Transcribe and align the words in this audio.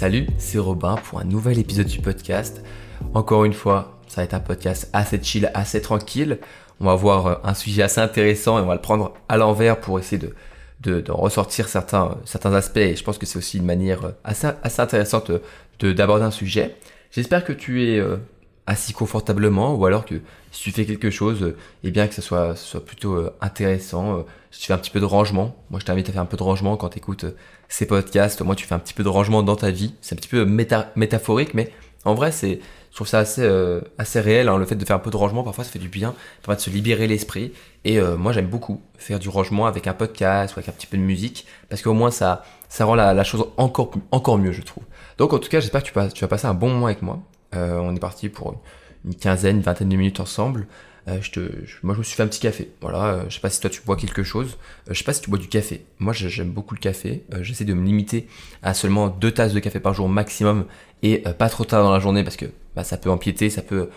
Salut, 0.00 0.28
c'est 0.38 0.56
Robin 0.56 0.94
pour 0.94 1.20
un 1.20 1.24
nouvel 1.24 1.58
épisode 1.58 1.86
du 1.86 1.98
podcast. 1.98 2.62
Encore 3.12 3.44
une 3.44 3.52
fois, 3.52 4.00
ça 4.08 4.22
va 4.22 4.24
être 4.24 4.32
un 4.32 4.40
podcast 4.40 4.88
assez 4.94 5.22
chill, 5.22 5.50
assez 5.52 5.82
tranquille. 5.82 6.38
On 6.80 6.86
va 6.86 6.94
voir 6.94 7.26
euh, 7.26 7.34
un 7.44 7.52
sujet 7.52 7.82
assez 7.82 8.00
intéressant 8.00 8.58
et 8.58 8.62
on 8.62 8.66
va 8.66 8.76
le 8.76 8.80
prendre 8.80 9.12
à 9.28 9.36
l'envers 9.36 9.78
pour 9.78 9.98
essayer 9.98 10.16
de, 10.80 11.02
de, 11.02 11.12
ressortir 11.12 11.68
certains, 11.68 12.16
aspects. 12.54 12.78
Et 12.78 12.96
je 12.96 13.04
pense 13.04 13.18
que 13.18 13.26
c'est 13.26 13.36
aussi 13.36 13.58
une 13.58 13.66
manière 13.66 14.06
euh, 14.06 14.12
assez, 14.24 14.80
intéressante 14.80 15.32
d'aborder 15.82 16.24
un 16.24 16.30
sujet. 16.30 16.76
J'espère 17.10 17.44
que 17.44 17.52
tu 17.52 17.84
es 17.84 17.98
euh, 17.98 18.16
assis 18.66 18.92
confortablement 18.92 19.74
ou 19.74 19.84
alors 19.86 20.04
que 20.04 20.16
si 20.52 20.64
tu 20.64 20.72
fais 20.72 20.84
quelque 20.84 21.10
chose, 21.10 21.42
et 21.42 21.88
eh 21.88 21.90
bien 21.90 22.06
que 22.06 22.14
ce 22.14 22.22
soit, 22.22 22.56
soit 22.56 22.84
plutôt 22.84 23.30
intéressant. 23.40 24.24
si 24.50 24.60
tu 24.60 24.66
fais 24.66 24.72
un 24.72 24.78
petit 24.78 24.90
peu 24.90 25.00
de 25.00 25.04
rangement, 25.04 25.56
moi 25.70 25.80
je 25.80 25.84
t'invite 25.84 26.08
à 26.08 26.12
faire 26.12 26.22
un 26.22 26.26
peu 26.26 26.36
de 26.36 26.42
rangement 26.42 26.76
quand 26.76 26.90
tu 26.90 26.98
écoutes 26.98 27.24
ces 27.68 27.86
podcasts. 27.86 28.42
Moi 28.42 28.54
tu 28.56 28.66
fais 28.66 28.74
un 28.74 28.78
petit 28.78 28.94
peu 28.94 29.02
de 29.02 29.08
rangement 29.08 29.42
dans 29.42 29.56
ta 29.56 29.70
vie. 29.70 29.94
C'est 30.00 30.14
un 30.14 30.16
petit 30.16 30.28
peu 30.28 30.44
métaphorique, 30.44 31.54
mais 31.54 31.72
en 32.04 32.14
vrai 32.14 32.32
c'est 32.32 32.60
je 32.90 32.96
trouve 32.96 33.06
ça 33.06 33.20
assez, 33.20 33.42
euh, 33.42 33.80
assez 33.98 34.20
réel. 34.20 34.48
Hein, 34.48 34.58
le 34.58 34.66
fait 34.66 34.74
de 34.74 34.84
faire 34.84 34.96
un 34.96 35.00
peu 35.00 35.10
de 35.10 35.16
rangement, 35.16 35.44
parfois 35.44 35.64
ça 35.64 35.70
fait 35.70 35.78
du 35.78 35.88
bien, 35.88 36.10
ça 36.10 36.46
permet 36.46 36.56
de 36.56 36.60
se 36.60 36.70
libérer 36.70 37.06
l'esprit. 37.06 37.52
Et 37.84 38.00
euh, 38.00 38.16
moi 38.16 38.32
j'aime 38.32 38.48
beaucoup 38.48 38.82
faire 38.98 39.18
du 39.18 39.28
rangement 39.28 39.66
avec 39.66 39.86
un 39.86 39.94
podcast 39.94 40.54
ou 40.54 40.58
avec 40.58 40.68
un 40.68 40.72
petit 40.72 40.86
peu 40.86 40.96
de 40.96 41.02
musique, 41.02 41.46
parce 41.68 41.82
qu'au 41.82 41.94
moins 41.94 42.10
ça, 42.10 42.44
ça 42.68 42.84
rend 42.84 42.96
la, 42.96 43.24
chose 43.24 43.46
encore, 43.56 43.92
encore 44.10 44.38
mieux, 44.38 44.52
je 44.52 44.62
trouve. 44.62 44.84
Donc 45.18 45.32
en 45.32 45.38
tout 45.38 45.48
cas, 45.48 45.60
j'espère 45.60 45.82
que 45.82 45.88
tu, 45.88 45.94
vas, 45.94 46.08
tu 46.08 46.20
vas 46.22 46.28
passer 46.28 46.46
un 46.46 46.54
bon 46.54 46.68
moment 46.68 46.86
avec 46.86 47.02
moi. 47.02 47.20
Euh, 47.54 47.78
on 47.78 47.94
est 47.94 48.00
parti 48.00 48.28
pour 48.28 48.62
une 49.04 49.14
quinzaine, 49.14 49.56
une 49.56 49.62
vingtaine 49.62 49.88
de 49.88 49.96
minutes 49.96 50.20
ensemble. 50.20 50.66
Euh, 51.08 51.18
je 51.22 51.40
moi, 51.82 51.94
je 51.94 52.00
me 52.00 52.04
suis 52.04 52.14
fait 52.14 52.22
un 52.22 52.28
petit 52.28 52.40
café. 52.40 52.70
Voilà, 52.80 53.04
euh, 53.04 53.24
je 53.28 53.34
sais 53.34 53.40
pas 53.40 53.50
si 53.50 53.60
toi 53.60 53.70
tu 53.70 53.82
bois 53.82 53.96
quelque 53.96 54.22
chose. 54.22 54.58
Je 54.88 54.94
sais 54.94 55.04
pas 55.04 55.12
si 55.12 55.22
tu 55.22 55.30
bois 55.30 55.38
du 55.38 55.48
café. 55.48 55.84
Moi, 55.98 56.12
j'aime 56.12 56.50
beaucoup 56.50 56.74
le 56.74 56.80
café. 56.80 57.24
J'essaie 57.40 57.64
de 57.64 57.74
me 57.74 57.84
limiter 57.84 58.28
à 58.62 58.74
seulement 58.74 59.08
deux 59.08 59.32
tasses 59.32 59.54
de 59.54 59.60
café 59.60 59.80
par 59.80 59.94
jour 59.94 60.08
maximum 60.08 60.66
et 61.02 61.18
pas 61.38 61.48
trop 61.48 61.64
tard 61.64 61.82
dans 61.82 61.92
la 61.92 62.00
journée 62.00 62.22
parce 62.22 62.36
que 62.36 62.46
bah, 62.76 62.84
ça 62.84 62.96
peut 62.96 63.10
empiéter, 63.10 63.50
ça 63.50 63.62
peut 63.62 63.90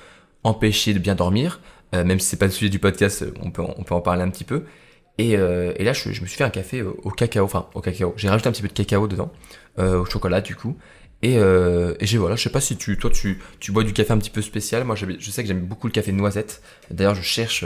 empêcher 0.43 0.93
de 0.93 0.99
bien 0.99 1.15
dormir. 1.15 1.59
même 1.93 2.19
si 2.19 2.27
c'est 2.27 2.37
pas 2.37 2.45
le 2.45 2.51
sujet 2.51 2.69
du 2.69 2.79
podcast, 2.79 3.25
on 3.41 3.51
peut, 3.51 3.61
en 3.61 4.01
parler 4.01 4.23
un 4.23 4.29
petit 4.29 4.45
peu. 4.45 4.63
Et, 5.19 5.35
là, 5.37 5.93
je, 5.93 6.11
je, 6.11 6.21
me 6.21 6.25
suis 6.25 6.37
fait 6.37 6.43
un 6.43 6.49
café 6.49 6.81
au 6.81 7.11
cacao, 7.11 7.43
enfin 7.45 7.67
au 7.73 7.81
cacao. 7.81 8.13
J'ai 8.15 8.29
rajouté 8.29 8.49
un 8.49 8.51
petit 8.53 8.61
peu 8.61 8.69
de 8.69 8.73
cacao 8.73 9.07
dedans, 9.07 9.31
au 9.77 10.05
chocolat 10.05 10.41
du 10.41 10.55
coup. 10.55 10.77
Et, 11.23 11.37
euh, 11.37 11.95
et 11.99 12.05
j'ai 12.05 12.19
voilà, 12.19 12.35
je 12.35 12.43
sais 12.43 12.51
pas 12.51 12.61
si 12.61 12.77
tu, 12.77 12.97
toi 12.97 13.09
tu, 13.09 13.39
tu 13.59 13.71
bois 13.71 13.83
du 13.83 13.93
café 13.93 14.11
un 14.11 14.17
petit 14.19 14.29
peu 14.29 14.41
spécial. 14.41 14.83
Moi, 14.83 14.95
je, 14.95 15.31
sais 15.31 15.41
que 15.41 15.47
j'aime 15.47 15.61
beaucoup 15.61 15.87
le 15.87 15.93
café 15.93 16.11
noisette. 16.11 16.61
D'ailleurs, 16.91 17.15
je 17.15 17.21
cherche, 17.21 17.65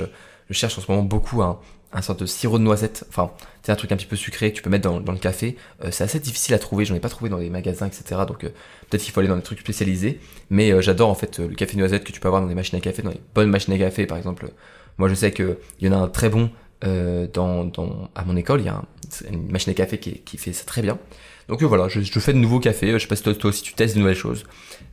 je 0.50 0.54
cherche 0.54 0.78
en 0.78 0.82
ce 0.82 0.90
moment 0.90 1.04
beaucoup 1.04 1.42
un, 1.42 1.60
un 1.94 2.02
sorte 2.02 2.20
de 2.20 2.26
sirop 2.26 2.58
de 2.60 2.64
noisette. 2.64 3.06
Enfin, 3.10 3.32
c'est 3.64 3.72
un 3.72 3.76
truc 3.76 3.92
un 3.92 3.96
petit 3.96 4.06
peu 4.06 4.16
sucré 4.16 4.52
que 4.52 4.58
tu 4.58 4.62
peux 4.62 4.70
mettre 4.70 4.90
dans, 4.90 5.12
le 5.12 5.18
café. 5.18 5.58
Euh, 5.84 5.90
c'est 5.92 6.04
assez 6.04 6.20
difficile 6.20 6.54
à 6.54 6.60
trouver. 6.60 6.86
J'en 6.86 6.96
ai 6.96 7.00
pas 7.00 7.10
trouvé 7.10 7.30
dans 7.30 7.38
les 7.38 7.50
magasins, 7.50 7.88
etc. 7.88 8.22
Donc 8.28 8.44
euh, 8.44 8.50
peut-être 8.90 9.04
qu'il 9.04 9.14
faut 9.14 9.20
aller 9.20 9.30
dans 9.30 9.36
des 9.36 9.42
trucs 9.42 9.60
spécialisés. 9.60 10.20
Mais 10.50 10.72
euh, 10.72 10.82
j'adore 10.82 11.10
en 11.10 11.16
fait 11.16 11.40
le 11.40 11.56
café 11.56 11.78
noisette 11.78 12.04
que 12.04 12.12
tu 12.12 12.20
peux 12.20 12.28
avoir 12.28 12.42
dans 12.42 12.48
des 12.48 12.56
machines 12.56 12.78
à 12.78 12.82
café, 12.82 13.02
dans 13.02 13.12
les 13.12 13.22
bonnes 13.34 13.50
machines 13.50 13.74
à 13.74 13.78
café, 13.78 14.06
par 14.06 14.18
exemple. 14.18 14.50
Moi, 14.98 15.10
je 15.10 15.16
sais 15.16 15.32
que 15.32 15.58
il 15.80 15.88
y 15.88 15.90
en 15.90 15.94
a 15.94 16.02
un 16.04 16.08
très 16.08 16.30
bon 16.30 16.50
dans, 16.82 17.66
dans, 17.66 18.12
à 18.14 18.24
mon 18.24 18.36
école. 18.36 18.62
Il 18.62 18.66
y 18.66 18.70
a 18.70 18.84
une 19.32 19.52
machine 19.52 19.72
à 19.72 19.74
café 19.74 19.98
qui, 19.98 20.20
qui 20.20 20.38
fait 20.38 20.54
ça 20.54 20.64
très 20.64 20.82
bien. 20.82 21.00
Donc 21.48 21.64
euh, 21.64 21.66
voilà, 21.66 21.88
je, 21.88 22.02
fais 22.20 22.34
de 22.34 22.38
nouveaux 22.38 22.59
cafés. 22.59 22.94
Je 22.94 22.98
sais 22.98 23.08
pas 23.08 23.16
si 23.16 23.23
toi, 23.23 23.50
aussi 23.50 23.64
tu 23.64 23.73
testes 23.73 23.95
de 23.95 24.00
nouvelles 24.00 24.16
choses, 24.16 24.44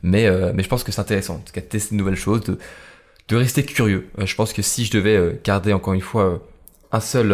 mais 0.03 0.25
euh, 0.25 0.51
mais 0.55 0.63
je 0.63 0.69
pense 0.69 0.83
que 0.83 0.91
c'est 0.91 1.01
intéressant, 1.01 1.35
en 1.35 1.39
tout 1.39 1.53
cas 1.53 1.61
de 1.61 1.65
tester 1.65 1.95
de 1.95 1.99
nouvelles 1.99 2.15
choses, 2.15 2.41
de 3.27 3.35
rester 3.35 3.63
curieux. 3.63 4.07
Euh, 4.19 4.25
je 4.25 4.35
pense 4.35 4.53
que 4.53 4.61
si 4.61 4.85
je 4.85 4.91
devais 4.91 5.39
garder 5.43 5.73
encore 5.73 5.93
une 5.93 6.01
fois 6.01 6.41
un 6.91 6.99
seul 6.99 7.33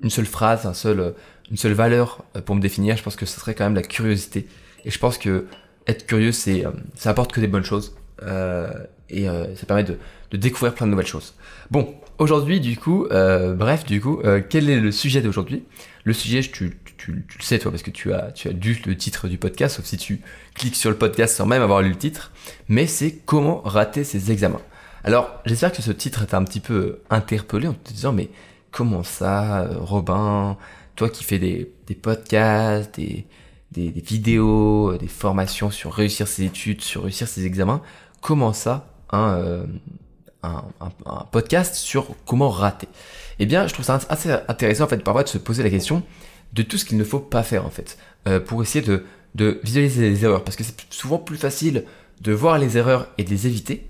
une 0.00 0.10
seule 0.10 0.26
phrase, 0.26 0.66
un 0.66 0.74
seul 0.74 1.14
une 1.50 1.56
seule 1.56 1.72
valeur 1.72 2.24
pour 2.44 2.54
me 2.56 2.60
définir, 2.60 2.96
je 2.96 3.02
pense 3.02 3.16
que 3.16 3.26
ce 3.26 3.38
serait 3.38 3.54
quand 3.54 3.64
même 3.64 3.74
la 3.74 3.82
curiosité. 3.82 4.46
Et 4.84 4.90
je 4.90 4.98
pense 4.98 5.18
que 5.18 5.46
être 5.86 6.06
curieux, 6.06 6.32
ça 6.32 7.10
apporte 7.10 7.32
que 7.32 7.40
des 7.40 7.46
bonnes 7.46 7.64
choses. 7.64 7.96
et 9.08 9.24
ça 9.24 9.66
permet 9.66 9.84
de, 9.84 9.96
découvrir 10.32 10.74
plein 10.74 10.86
de 10.86 10.90
nouvelles 10.90 11.06
choses. 11.06 11.34
Bon, 11.70 11.94
aujourd'hui, 12.18 12.60
du 12.60 12.76
coup, 12.76 13.06
bref, 13.10 13.84
du 13.84 14.00
coup, 14.00 14.20
quel 14.50 14.68
est 14.68 14.80
le 14.80 14.90
sujet 14.92 15.22
d'aujourd'hui? 15.22 15.64
Le 16.04 16.12
sujet, 16.12 16.40
tu, 16.40 16.78
tu, 16.98 17.12
le 17.12 17.42
sais 17.42 17.58
toi 17.58 17.70
parce 17.70 17.82
que 17.82 17.90
tu 17.90 18.12
as, 18.12 18.32
tu 18.32 18.48
as 18.48 18.52
lu 18.52 18.80
le 18.84 18.96
titre 18.96 19.28
du 19.28 19.38
podcast, 19.38 19.76
sauf 19.76 19.86
si 19.86 19.96
tu 19.96 20.20
cliques 20.54 20.76
sur 20.76 20.90
le 20.90 20.96
podcast 20.96 21.36
sans 21.36 21.46
même 21.46 21.62
avoir 21.62 21.80
lu 21.80 21.90
le 21.90 21.96
titre, 21.96 22.32
mais 22.68 22.86
c'est 22.86 23.12
comment 23.24 23.62
rater 23.64 24.04
ses 24.04 24.30
examens. 24.30 24.60
Alors 25.04 25.40
j'espère 25.46 25.72
que 25.72 25.80
ce 25.80 25.92
titre 25.92 26.26
t'a 26.26 26.36
un 26.36 26.44
petit 26.44 26.60
peu 26.60 27.00
interpellé 27.08 27.68
en 27.68 27.74
te 27.74 27.92
disant 27.92 28.12
mais 28.12 28.28
comment 28.70 29.04
ça, 29.04 29.68
Robin, 29.78 30.56
toi 30.96 31.08
qui 31.08 31.24
fais 31.24 31.38
des, 31.38 31.72
des 31.86 31.94
podcasts, 31.94 32.96
des, 32.96 33.26
des, 33.70 33.90
vidéos, 34.00 34.96
des 34.98 35.08
formations 35.08 35.70
sur 35.70 35.92
réussir 35.92 36.26
ses 36.26 36.44
études, 36.44 36.82
sur 36.82 37.04
réussir 37.04 37.28
ses 37.28 37.46
examens, 37.46 37.80
comment 38.20 38.52
ça 38.52 38.92
euh, 39.14 39.64
un, 40.42 40.64
un, 40.80 41.24
podcast 41.30 41.74
sur 41.76 42.08
comment 42.26 42.50
rater? 42.50 42.88
Eh 43.38 43.46
bien 43.46 43.66
je 43.68 43.72
trouve 43.72 43.84
ça 43.84 44.00
assez 44.08 44.30
intéressant 44.48 44.84
en 44.84 44.88
fait 44.88 45.02
parfois 45.04 45.22
de 45.22 45.28
se 45.28 45.38
poser 45.38 45.62
la 45.62 45.70
question 45.70 46.02
de 46.52 46.62
tout 46.62 46.78
ce 46.78 46.84
qu'il 46.84 46.98
ne 46.98 47.04
faut 47.04 47.20
pas 47.20 47.42
faire 47.42 47.66
en 47.66 47.70
fait, 47.70 47.98
euh, 48.26 48.40
pour 48.40 48.62
essayer 48.62 48.84
de, 48.84 49.04
de 49.34 49.60
visualiser 49.62 50.08
les 50.08 50.24
erreurs, 50.24 50.44
parce 50.44 50.56
que 50.56 50.64
c'est 50.64 50.74
souvent 50.90 51.18
plus 51.18 51.36
facile 51.36 51.84
de 52.20 52.32
voir 52.32 52.58
les 52.58 52.76
erreurs 52.76 53.08
et 53.18 53.24
de 53.24 53.30
les 53.30 53.46
éviter, 53.46 53.88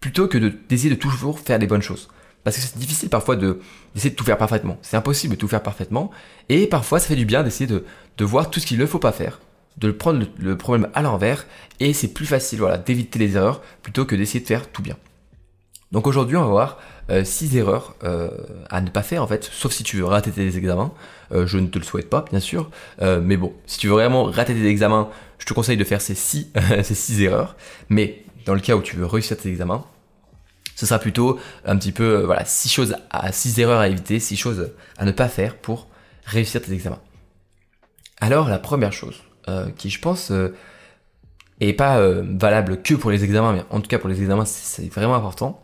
plutôt 0.00 0.28
que 0.28 0.38
d'essayer 0.38 0.90
de, 0.90 0.94
toujours 0.94 1.40
faire 1.40 1.58
les 1.58 1.66
bonnes 1.66 1.82
choses. 1.82 2.08
Parce 2.44 2.56
que 2.56 2.62
c'est 2.62 2.78
difficile 2.78 3.10
parfois 3.10 3.36
de 3.36 3.60
d'essayer 3.94 4.10
de 4.10 4.14
tout 4.14 4.24
faire 4.24 4.38
parfaitement. 4.38 4.78
C'est 4.82 4.96
impossible 4.96 5.34
de 5.34 5.38
tout 5.38 5.48
faire 5.48 5.62
parfaitement. 5.62 6.10
Et 6.48 6.66
parfois, 6.66 6.98
ça 6.98 7.08
fait 7.08 7.16
du 7.16 7.26
bien 7.26 7.42
d'essayer 7.42 7.66
de, 7.66 7.84
de 8.16 8.24
voir 8.24 8.50
tout 8.50 8.60
ce 8.60 8.66
qu'il 8.66 8.78
ne 8.78 8.86
faut 8.86 8.98
pas 8.98 9.12
faire, 9.12 9.40
de 9.76 9.90
prendre 9.90 10.24
le, 10.38 10.56
problème 10.56 10.90
à 10.94 11.02
l'envers. 11.02 11.46
Et 11.80 11.92
c'est 11.92 12.08
plus 12.08 12.26
facile, 12.26 12.60
voilà, 12.60 12.78
d'éviter 12.78 13.18
les 13.18 13.36
erreurs 13.36 13.60
plutôt 13.82 14.06
que 14.06 14.16
d'essayer 14.16 14.40
de 14.40 14.46
faire 14.46 14.70
tout 14.70 14.80
bien. 14.80 14.96
Donc 15.92 16.06
aujourd'hui, 16.06 16.36
on 16.36 16.42
va 16.42 16.48
voir 16.48 16.78
6 17.24 17.56
euh, 17.56 17.58
erreurs 17.58 17.94
euh, 18.04 18.30
à 18.68 18.80
ne 18.80 18.88
pas 18.88 19.02
faire 19.02 19.22
en 19.22 19.26
fait, 19.26 19.44
sauf 19.44 19.72
si 19.72 19.82
tu 19.82 19.96
veux 19.96 20.04
rater 20.04 20.30
tes 20.30 20.56
examens. 20.56 20.92
Euh, 21.32 21.46
je 21.46 21.58
ne 21.58 21.66
te 21.66 21.78
le 21.78 21.84
souhaite 21.84 22.10
pas, 22.10 22.24
bien 22.30 22.40
sûr. 22.40 22.70
mais 23.00 23.36
bon, 23.36 23.52
si 23.66 23.78
tu 23.78 23.88
veux 23.88 23.94
vraiment 23.94 24.24
rater 24.24 24.54
tes 24.54 24.66
examens, 24.66 25.10
je 25.38 25.46
te 25.46 25.54
conseille 25.54 25.76
de 25.76 25.84
faire 25.84 26.00
ces 26.00 26.14
6 26.14 26.52
ces 26.82 26.94
six 26.94 27.22
erreurs. 27.22 27.56
Mais 27.88 28.24
dans 28.46 28.54
le 28.54 28.60
cas 28.60 28.76
où 28.76 28.82
tu 28.82 28.96
veux 28.96 29.06
réussir 29.06 29.36
tes 29.36 29.48
examens, 29.48 29.84
ce 30.76 30.86
sera 30.86 30.98
plutôt 30.98 31.38
un 31.64 31.76
petit 31.76 31.92
peu 31.92 32.22
voilà 32.24 32.44
six 32.44 32.70
choses 32.70 32.96
à 33.10 33.32
six 33.32 33.58
erreurs 33.58 33.80
à 33.80 33.88
éviter, 33.88 34.18
six 34.18 34.36
choses 34.36 34.72
à 34.96 35.04
ne 35.04 35.12
pas 35.12 35.28
faire 35.28 35.56
pour 35.56 35.88
réussir 36.24 36.62
tes 36.62 36.72
examens. 36.72 37.00
Alors 38.20 38.48
la 38.48 38.58
première 38.58 38.92
chose 38.92 39.22
qui 39.76 39.90
je 39.90 40.00
pense 40.00 40.32
est 41.60 41.72
pas 41.72 42.00
valable 42.22 42.82
que 42.82 42.94
pour 42.94 43.10
les 43.10 43.24
examens, 43.24 43.52
mais 43.52 43.64
en 43.70 43.80
tout 43.80 43.88
cas 43.88 43.98
pour 43.98 44.08
les 44.08 44.20
examens 44.20 44.44
c'est 44.44 44.92
vraiment 44.92 45.16
important, 45.16 45.62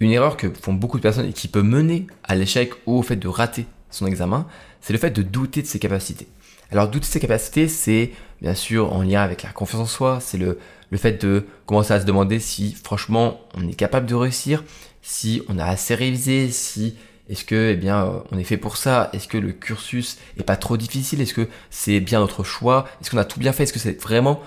une 0.00 0.10
erreur 0.10 0.36
que 0.36 0.50
font 0.50 0.72
beaucoup 0.72 0.96
de 0.96 1.02
personnes 1.02 1.26
et 1.26 1.32
qui 1.32 1.48
peut 1.48 1.62
mener 1.62 2.06
à 2.24 2.34
l'échec 2.34 2.72
ou 2.86 2.98
au 2.98 3.02
fait 3.02 3.16
de 3.16 3.28
rater 3.28 3.66
son 3.90 4.06
examen, 4.06 4.46
c'est 4.80 4.92
le 4.92 4.98
fait 4.98 5.10
de 5.10 5.22
douter 5.22 5.62
de 5.62 5.66
ses 5.66 5.78
capacités. 5.78 6.26
Alors 6.72 6.88
douter 6.88 7.06
de 7.06 7.12
ses 7.12 7.20
capacités, 7.20 7.68
c'est 7.68 8.12
bien 8.40 8.54
sûr 8.54 8.92
en 8.92 9.02
lien 9.02 9.22
avec 9.22 9.42
la 9.42 9.50
confiance 9.50 9.82
en 9.82 9.86
soi, 9.86 10.18
c'est 10.20 10.38
le, 10.38 10.58
le 10.90 10.98
fait 10.98 11.22
de 11.24 11.44
commencer 11.66 11.92
à 11.92 12.00
se 12.00 12.06
demander 12.06 12.38
si 12.38 12.72
franchement 12.72 13.40
on 13.54 13.68
est 13.68 13.74
capable 13.74 14.06
de 14.06 14.14
réussir, 14.14 14.64
si 15.02 15.42
on 15.48 15.58
a 15.58 15.64
assez 15.64 15.94
révisé, 15.94 16.50
si 16.50 16.96
est-ce 17.28 17.44
que 17.44 17.70
eh 17.72 17.76
bien 17.76 18.22
on 18.32 18.38
est 18.38 18.44
fait 18.44 18.56
pour 18.56 18.76
ça, 18.76 19.10
est-ce 19.12 19.28
que 19.28 19.38
le 19.38 19.52
cursus 19.52 20.18
est 20.38 20.42
pas 20.44 20.56
trop 20.56 20.76
difficile, 20.76 21.20
est-ce 21.20 21.34
que 21.34 21.48
c'est 21.70 22.00
bien 22.00 22.20
notre 22.20 22.44
choix, 22.44 22.88
est-ce 23.00 23.10
qu'on 23.10 23.18
a 23.18 23.24
tout 23.24 23.40
bien 23.40 23.52
fait, 23.52 23.64
est-ce 23.64 23.72
que 23.72 23.78
c'est 23.78 24.00
vraiment 24.00 24.40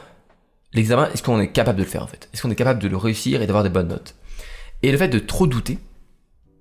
l'examen, 0.74 1.10
est-ce 1.14 1.22
qu'on 1.22 1.40
est 1.40 1.52
capable 1.52 1.78
de 1.78 1.84
le 1.84 1.90
faire 1.90 2.04
en 2.04 2.08
fait, 2.08 2.30
est-ce 2.34 2.42
qu'on 2.42 2.52
est 2.52 2.56
capable 2.56 2.82
de 2.82 2.88
le 2.88 2.98
réussir 2.98 3.42
et 3.42 3.48
d'avoir 3.48 3.64
des 3.64 3.70
bonnes 3.70 3.90
notes? 3.90 4.16
Et 4.84 4.92
le 4.92 4.98
fait 4.98 5.08
de 5.08 5.20
trop 5.20 5.48
douter, 5.48 5.80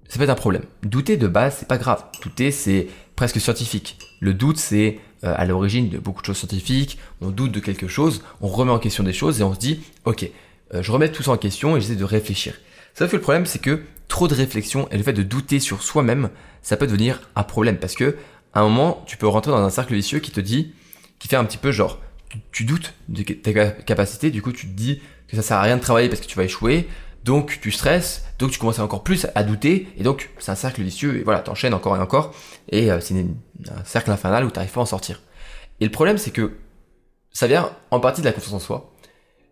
ça 0.09 0.17
peut 0.17 0.25
être 0.25 0.31
un 0.31 0.35
problème. 0.35 0.63
Douter 0.85 1.17
de 1.17 1.27
base, 1.27 1.57
c'est 1.59 1.69
pas 1.69 1.79
grave. 1.79 2.05
Douter, 2.23 2.53
c'est 2.53 2.87
presque 3.17 3.41
scientifique. 3.41 3.99
Le 4.21 4.33
doute, 4.33 4.59
c'est 4.59 5.01
euh, 5.25 5.35
à 5.37 5.45
l'origine 5.45 5.89
de 5.89 5.99
beaucoup 5.99 6.21
de 6.21 6.27
choses 6.27 6.39
scientifiques. 6.39 6.99
On 7.21 7.31
doute 7.31 7.53
de 7.53 7.61
quelque 7.61 7.89
chose, 7.89 8.23
on 8.41 8.47
remet 8.47 8.71
en 8.71 8.79
question 8.79 9.03
des 9.05 9.13
choses 9.13 9.41
et 9.41 9.45
on 9.45 9.55
se 9.55 9.59
dit, 9.59 9.81
ok, 10.05 10.31
euh, 10.75 10.83
je 10.83 10.93
remets 10.93 11.11
tout 11.11 11.25
ça 11.25 11.33
en 11.33 11.37
question 11.37 11.77
et 11.77 11.81
j'essaie 11.81 11.97
de 11.97 12.05
réfléchir. 12.05 12.55
Ça 12.95 13.09
fait 13.09 13.17
le 13.17 13.23
problème, 13.23 13.45
c'est 13.45 13.59
que 13.59 13.83
trop 14.07 14.29
de 14.29 14.35
réflexion 14.35 14.89
et 14.91 14.99
le 14.99 15.03
fait 15.03 15.13
de 15.13 15.23
douter 15.23 15.59
sur 15.59 15.83
soi-même, 15.83 16.31
ça 16.63 16.77
peut 16.77 16.87
devenir 16.87 17.23
un 17.35 17.43
problème 17.43 17.79
parce 17.79 17.95
que 17.95 18.17
un 18.55 18.63
moment, 18.65 19.03
tu 19.07 19.17
peux 19.17 19.27
rentrer 19.27 19.51
dans 19.51 19.65
un 19.65 19.71
cercle 19.71 19.95
vicieux 19.95 20.19
qui 20.21 20.31
te 20.31 20.41
dit, 20.41 20.75
qui 21.19 21.27
fait 21.27 21.37
un 21.37 21.45
petit 21.45 21.57
peu 21.57 21.73
genre, 21.73 21.99
tu, 22.51 22.65
doutes 22.65 22.93
de 23.09 23.23
tes 23.23 23.55
capacités, 23.87 24.31
du 24.31 24.43
coup 24.43 24.53
tu 24.53 24.67
te 24.67 24.73
dis 24.73 25.01
que 25.29 25.37
ça 25.37 25.43
sert 25.43 25.57
à 25.57 25.63
rien 25.63 25.77
de 25.77 25.83
travailler 25.83 26.09
parce 26.09 26.21
que 26.21 26.27
tu 26.27 26.37
vas 26.37 26.45
échouer, 26.45 26.87
donc 27.25 27.61
tu 27.61 27.71
stresses, 27.71 28.25
donc 28.39 28.51
tu 28.51 28.59
commences 28.59 28.79
encore 28.79 29.05
plus 29.05 29.27
à 29.35 29.43
douter, 29.45 29.89
et 29.97 30.03
donc 30.03 30.31
c'est 30.39 30.51
un 30.51 30.57
cercle 30.57 30.83
vicieux, 30.83 31.19
et 31.19 31.23
voilà, 31.23 31.41
t'enchaînes 31.41 31.75
encore 31.75 31.97
et 31.97 32.01
encore, 32.01 32.35
et 32.69 32.91
euh, 32.91 33.01
c'est 33.01 33.15
un 33.15 33.85
cercle 33.85 34.11
infernal 34.11 34.45
où 34.45 34.51
t'arrives 34.51 34.73
pas 34.73 34.81
à 34.81 34.83
en 34.83 34.87
sortir. 34.87 35.21
Et 35.81 35.85
le 35.85 35.91
problème 35.91 36.19
c'est 36.19 36.31
que 36.31 36.59
ça 37.33 37.47
vient 37.47 37.71
en 37.91 38.01
partie 38.01 38.21
de 38.21 38.27
la 38.27 38.33
confiance 38.33 38.55
en 38.55 38.59
soi, 38.59 38.93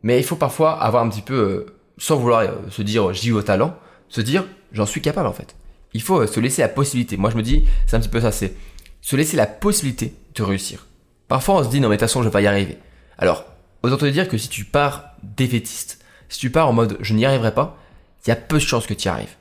mais 0.02 0.19
il 0.19 0.25
faut 0.25 0.37
parfois 0.37 0.82
avoir 0.82 1.05
un 1.05 1.08
petit 1.08 1.22
peu, 1.22 1.34
euh, 1.34 1.67
sans 1.99 2.17
vouloir 2.17 2.40
euh, 2.40 2.70
se 2.70 2.82
dire 2.82 3.12
j'y 3.12 3.32
au 3.32 3.43
talent, 3.43 3.76
se 4.08 4.20
dire 4.20 4.44
j'en 4.73 4.87
suis 4.87 5.00
capable 5.00 5.28
en 5.28 5.32
fait. 5.32 5.55
Il 5.93 6.02
faut 6.02 6.25
se 6.26 6.38
laisser 6.38 6.62
la 6.62 6.69
possibilité. 6.69 7.16
Moi 7.16 7.31
je 7.31 7.37
me 7.37 7.43
dis, 7.43 7.64
c'est 7.87 7.96
un 7.96 8.00
petit 8.00 8.08
peu 8.08 8.20
ça, 8.20 8.32
c'est 8.32 8.55
se 9.00 9.16
laisser 9.16 9.37
la 9.37 9.46
possibilité 9.46 10.14
de 10.34 10.43
réussir. 10.43 10.87
Parfois 11.28 11.56
on 11.56 11.64
se 11.64 11.69
dit 11.69 11.81
non 11.81 11.88
mais 11.88 11.96
de 11.96 12.00
toute 12.00 12.08
façon 12.08 12.23
je 12.23 12.28
vais 12.28 12.32
pas 12.32 12.43
y 12.43 12.46
arriver. 12.46 12.78
Alors, 13.19 13.44
autant 13.82 13.96
te 13.96 14.06
dire 14.06 14.28
que 14.28 14.38
si 14.38 14.49
tu 14.49 14.64
pars 14.64 15.16
défaitiste, 15.23 16.00
si 16.31 16.38
tu 16.38 16.50
pars 16.50 16.69
en 16.69 16.73
mode 16.73 16.97
je 17.00 17.12
n'y 17.12 17.27
arriverai 17.27 17.53
pas, 17.53 17.77
il 18.25 18.31
y 18.31 18.32
a 18.32 18.37
peu 18.37 18.56
de 18.56 18.62
chances 18.62 18.87
que 18.87 18.94
tu 18.94 19.06
y 19.06 19.09
arrives. 19.09 19.37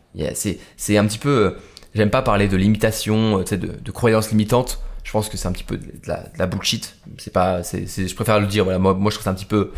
C'est 0.78 0.98
un 0.98 1.06
petit 1.06 1.18
peu, 1.18 1.30
euh, 1.30 1.52
j'aime 1.96 2.10
pas 2.10 2.22
parler 2.22 2.48
de 2.48 2.58
limitation, 2.58 3.40
de, 3.40 3.56
de 3.56 3.92
croyances 3.92 4.32
limitantes. 4.32 4.82
Je 5.04 5.12
pense 5.12 5.30
que 5.30 5.38
c'est 5.38 5.48
un 5.48 5.52
petit 5.52 5.64
peu 5.64 5.78
de 5.78 5.92
la, 6.08 6.18
de 6.18 6.38
la 6.38 6.46
bullshit. 6.46 6.98
C'est 7.18 7.32
pas, 7.32 7.64
c'est, 7.64 7.86
je 7.88 8.16
préfère 8.16 8.40
le 8.40 8.48
dire. 8.48 8.64
Voilà, 8.64 8.80
moi, 8.80 8.94
moi 8.94 9.12
je 9.12 9.16
trouve 9.16 9.24
c'est 9.24 9.30
un 9.30 9.34
petit 9.34 9.46
peu, 9.46 9.72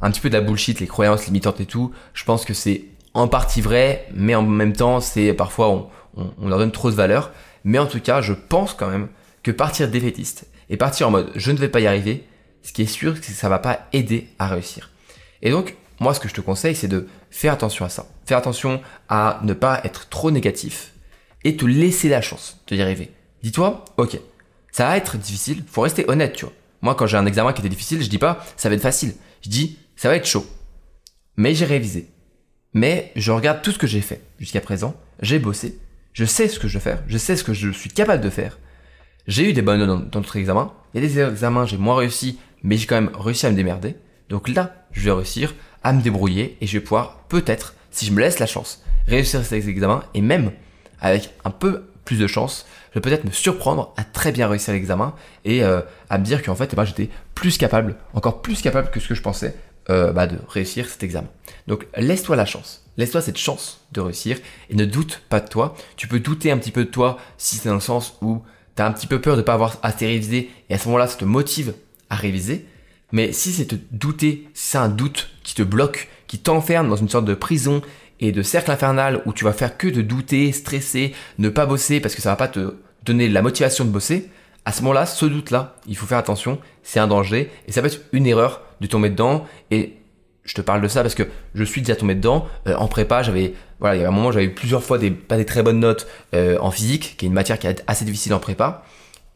un 0.00 0.10
petit 0.10 0.20
peu 0.20 0.30
de 0.30 0.34
la 0.34 0.40
bullshit, 0.40 0.80
les 0.80 0.86
croyances 0.86 1.26
limitantes 1.26 1.60
et 1.60 1.66
tout. 1.66 1.92
Je 2.14 2.24
pense 2.24 2.44
que 2.44 2.54
c'est 2.54 2.84
en 3.14 3.28
partie 3.28 3.60
vrai, 3.60 4.06
mais 4.14 4.34
en 4.34 4.42
même 4.42 4.72
temps, 4.72 5.00
c'est 5.00 5.34
parfois 5.34 5.68
on, 5.68 5.90
on, 6.38 6.48
leur 6.48 6.58
donne 6.58 6.72
trop 6.72 6.90
de 6.90 6.96
valeur. 6.96 7.32
Mais 7.64 7.78
en 7.78 7.86
tout 7.86 8.00
cas, 8.00 8.20
je 8.20 8.32
pense 8.32 8.74
quand 8.74 8.88
même 8.88 9.08
que 9.42 9.50
partir 9.50 9.88
défaitiste 9.88 10.46
et 10.70 10.76
partir 10.76 11.08
en 11.08 11.10
mode 11.10 11.30
je 11.34 11.50
ne 11.50 11.58
vais 11.58 11.68
pas 11.68 11.80
y 11.80 11.86
arriver, 11.86 12.26
ce 12.62 12.72
qui 12.72 12.82
est 12.82 12.86
sûr, 12.86 13.14
c'est 13.16 13.32
que 13.32 13.38
ça 13.38 13.48
va 13.48 13.58
pas 13.58 13.88
aider 13.92 14.28
à 14.38 14.48
réussir. 14.48 14.90
Et 15.42 15.50
donc, 15.50 15.76
moi, 16.02 16.14
ce 16.14 16.20
que 16.20 16.28
je 16.28 16.34
te 16.34 16.40
conseille, 16.40 16.74
c'est 16.74 16.88
de 16.88 17.08
faire 17.30 17.52
attention 17.52 17.84
à 17.84 17.88
ça. 17.88 18.06
Faire 18.26 18.38
attention 18.38 18.80
à 19.08 19.40
ne 19.44 19.54
pas 19.54 19.80
être 19.84 20.08
trop 20.08 20.30
négatif 20.30 20.92
et 21.44 21.56
te 21.56 21.64
laisser 21.64 22.08
la 22.08 22.20
chance 22.20 22.60
de 22.66 22.76
y 22.76 22.82
arriver. 22.82 23.10
Dis-toi, 23.42 23.84
ok, 23.96 24.18
ça 24.72 24.86
va 24.86 24.96
être 24.96 25.16
difficile, 25.16 25.62
faut 25.66 25.82
rester 25.82 26.04
honnête, 26.08 26.34
tu 26.34 26.44
vois. 26.44 26.54
Moi, 26.80 26.96
quand 26.96 27.06
j'ai 27.06 27.16
un 27.16 27.26
examen 27.26 27.52
qui 27.52 27.60
était 27.60 27.68
difficile, 27.68 28.02
je 28.02 28.08
dis 28.08 28.18
pas 28.18 28.44
ça 28.56 28.68
va 28.68 28.74
être 28.74 28.82
facile. 28.82 29.14
Je 29.42 29.48
dis 29.48 29.78
ça 29.94 30.08
va 30.08 30.16
être 30.16 30.26
chaud. 30.26 30.44
Mais 31.36 31.54
j'ai 31.54 31.64
révisé. 31.64 32.08
Mais 32.74 33.12
je 33.14 33.30
regarde 33.30 33.62
tout 33.62 33.70
ce 33.70 33.78
que 33.78 33.86
j'ai 33.86 34.00
fait 34.00 34.22
jusqu'à 34.40 34.60
présent. 34.60 34.96
J'ai 35.20 35.38
bossé. 35.38 35.78
Je 36.12 36.24
sais 36.24 36.48
ce 36.48 36.58
que 36.58 36.66
je 36.66 36.74
veux 36.74 36.82
faire. 36.82 37.02
Je 37.06 37.18
sais 37.18 37.36
ce 37.36 37.44
que 37.44 37.54
je 37.54 37.70
suis 37.70 37.90
capable 37.90 38.22
de 38.22 38.30
faire. 38.30 38.58
J'ai 39.28 39.48
eu 39.48 39.52
des 39.52 39.62
bonnes 39.62 39.84
notes 39.84 40.10
dans 40.10 40.18
notre 40.18 40.36
examen. 40.36 40.72
Il 40.92 41.00
y 41.00 41.04
a 41.04 41.08
des 41.08 41.20
examens, 41.20 41.64
j'ai 41.64 41.76
moins 41.76 41.94
réussi, 41.94 42.40
mais 42.64 42.76
j'ai 42.76 42.86
quand 42.86 43.00
même 43.00 43.14
réussi 43.14 43.46
à 43.46 43.50
me 43.50 43.56
démerder. 43.56 43.94
Donc 44.28 44.48
là, 44.48 44.86
je 44.92 45.02
vais 45.02 45.12
réussir 45.12 45.54
à 45.84 45.92
me 45.92 46.02
débrouiller 46.02 46.56
et 46.60 46.66
je 46.66 46.78
vais 46.78 46.82
pouvoir 46.82 47.18
peut-être, 47.28 47.74
si 47.90 48.06
je 48.06 48.12
me 48.12 48.20
laisse 48.20 48.38
la 48.38 48.46
chance, 48.46 48.82
réussir 49.06 49.44
ces 49.44 49.68
examens 49.68 50.04
et 50.14 50.20
même 50.20 50.52
avec 51.00 51.30
un 51.44 51.50
peu 51.50 51.84
plus 52.04 52.18
de 52.18 52.26
chance, 52.26 52.66
je 52.90 52.98
vais 52.98 53.00
peut-être 53.00 53.24
me 53.24 53.30
surprendre 53.30 53.92
à 53.96 54.04
très 54.04 54.32
bien 54.32 54.48
réussir 54.48 54.72
l'examen 54.74 55.14
et 55.44 55.62
euh, 55.62 55.80
à 56.10 56.18
me 56.18 56.24
dire 56.24 56.42
qu'en 56.42 56.54
fait, 56.54 56.70
eh 56.72 56.76
ben, 56.76 56.84
j'étais 56.84 57.10
plus 57.34 57.58
capable, 57.58 57.96
encore 58.14 58.42
plus 58.42 58.60
capable 58.60 58.90
que 58.90 59.00
ce 59.00 59.08
que 59.08 59.14
je 59.14 59.22
pensais 59.22 59.56
euh, 59.90 60.12
bah, 60.12 60.26
de 60.26 60.38
réussir 60.48 60.88
cet 60.88 61.02
examen. 61.02 61.28
Donc 61.66 61.86
laisse-toi 61.96 62.36
la 62.36 62.46
chance, 62.46 62.84
laisse-toi 62.96 63.20
cette 63.20 63.38
chance 63.38 63.80
de 63.92 64.00
réussir 64.00 64.38
et 64.70 64.74
ne 64.74 64.84
doute 64.84 65.22
pas 65.28 65.40
de 65.40 65.48
toi. 65.48 65.74
Tu 65.96 66.08
peux 66.08 66.20
douter 66.20 66.50
un 66.50 66.58
petit 66.58 66.70
peu 66.70 66.84
de 66.84 66.90
toi 66.90 67.18
si 67.38 67.56
c'est 67.56 67.68
dans 67.68 67.74
le 67.74 67.80
sens 67.80 68.18
où 68.20 68.42
tu 68.76 68.82
as 68.82 68.86
un 68.86 68.92
petit 68.92 69.06
peu 69.06 69.20
peur 69.20 69.36
de 69.36 69.40
ne 69.40 69.46
pas 69.46 69.54
avoir 69.54 69.78
assez 69.82 70.06
révisé 70.06 70.50
et 70.68 70.74
à 70.74 70.78
ce 70.78 70.86
moment-là, 70.86 71.06
ça 71.06 71.16
te 71.16 71.24
motive 71.24 71.74
à 72.10 72.16
réviser. 72.16 72.66
Mais 73.12 73.32
si 73.32 73.52
c'est 73.52 73.66
te 73.66 73.76
douter, 73.90 74.48
si 74.54 74.70
c'est 74.70 74.78
un 74.78 74.88
doute 74.88 75.30
qui 75.42 75.54
te 75.54 75.62
bloque, 75.62 76.08
qui 76.26 76.38
t'enferme 76.38 76.88
dans 76.88 76.96
une 76.96 77.08
sorte 77.08 77.26
de 77.26 77.34
prison 77.34 77.82
et 78.20 78.32
de 78.32 78.42
cercle 78.42 78.70
infernal 78.70 79.22
où 79.26 79.32
tu 79.32 79.44
vas 79.44 79.52
faire 79.52 79.76
que 79.76 79.88
de 79.88 80.02
douter, 80.02 80.52
stresser, 80.52 81.12
ne 81.38 81.48
pas 81.48 81.66
bosser 81.66 82.00
parce 82.00 82.14
que 82.14 82.22
ça 82.22 82.30
va 82.30 82.36
pas 82.36 82.48
te 82.48 82.74
donner 83.04 83.28
la 83.28 83.42
motivation 83.42 83.84
de 83.84 83.90
bosser, 83.90 84.30
à 84.64 84.72
ce 84.72 84.82
moment-là, 84.82 85.06
ce 85.06 85.26
doute-là, 85.26 85.76
il 85.88 85.96
faut 85.96 86.06
faire 86.06 86.18
attention, 86.18 86.60
c'est 86.82 87.00
un 87.00 87.08
danger 87.08 87.50
et 87.66 87.72
ça 87.72 87.80
peut 87.80 87.88
être 87.88 88.00
une 88.12 88.26
erreur 88.26 88.62
de 88.80 88.86
tomber 88.86 89.10
dedans 89.10 89.44
et 89.70 89.96
je 90.44 90.54
te 90.54 90.60
parle 90.60 90.80
de 90.80 90.88
ça 90.88 91.02
parce 91.02 91.14
que 91.14 91.24
je 91.54 91.64
suis 91.64 91.82
déjà 91.82 91.96
tombé 91.96 92.14
dedans 92.14 92.46
euh, 92.66 92.74
en 92.74 92.88
prépa 92.88 93.22
j'avais 93.22 93.54
voilà 93.78 93.94
il 93.94 94.02
y 94.02 94.04
a 94.04 94.08
un 94.08 94.12
moment 94.12 94.32
j'avais 94.32 94.48
plusieurs 94.48 94.82
fois 94.82 94.98
des 94.98 95.12
pas 95.12 95.36
des 95.36 95.44
très 95.44 95.62
bonnes 95.62 95.78
notes 95.78 96.08
euh, 96.34 96.58
en 96.60 96.72
physique 96.72 97.14
qui 97.16 97.26
est 97.26 97.28
une 97.28 97.34
matière 97.34 97.60
qui 97.60 97.68
est 97.68 97.84
assez 97.86 98.04
difficile 98.04 98.34
en 98.34 98.40
prépa 98.40 98.84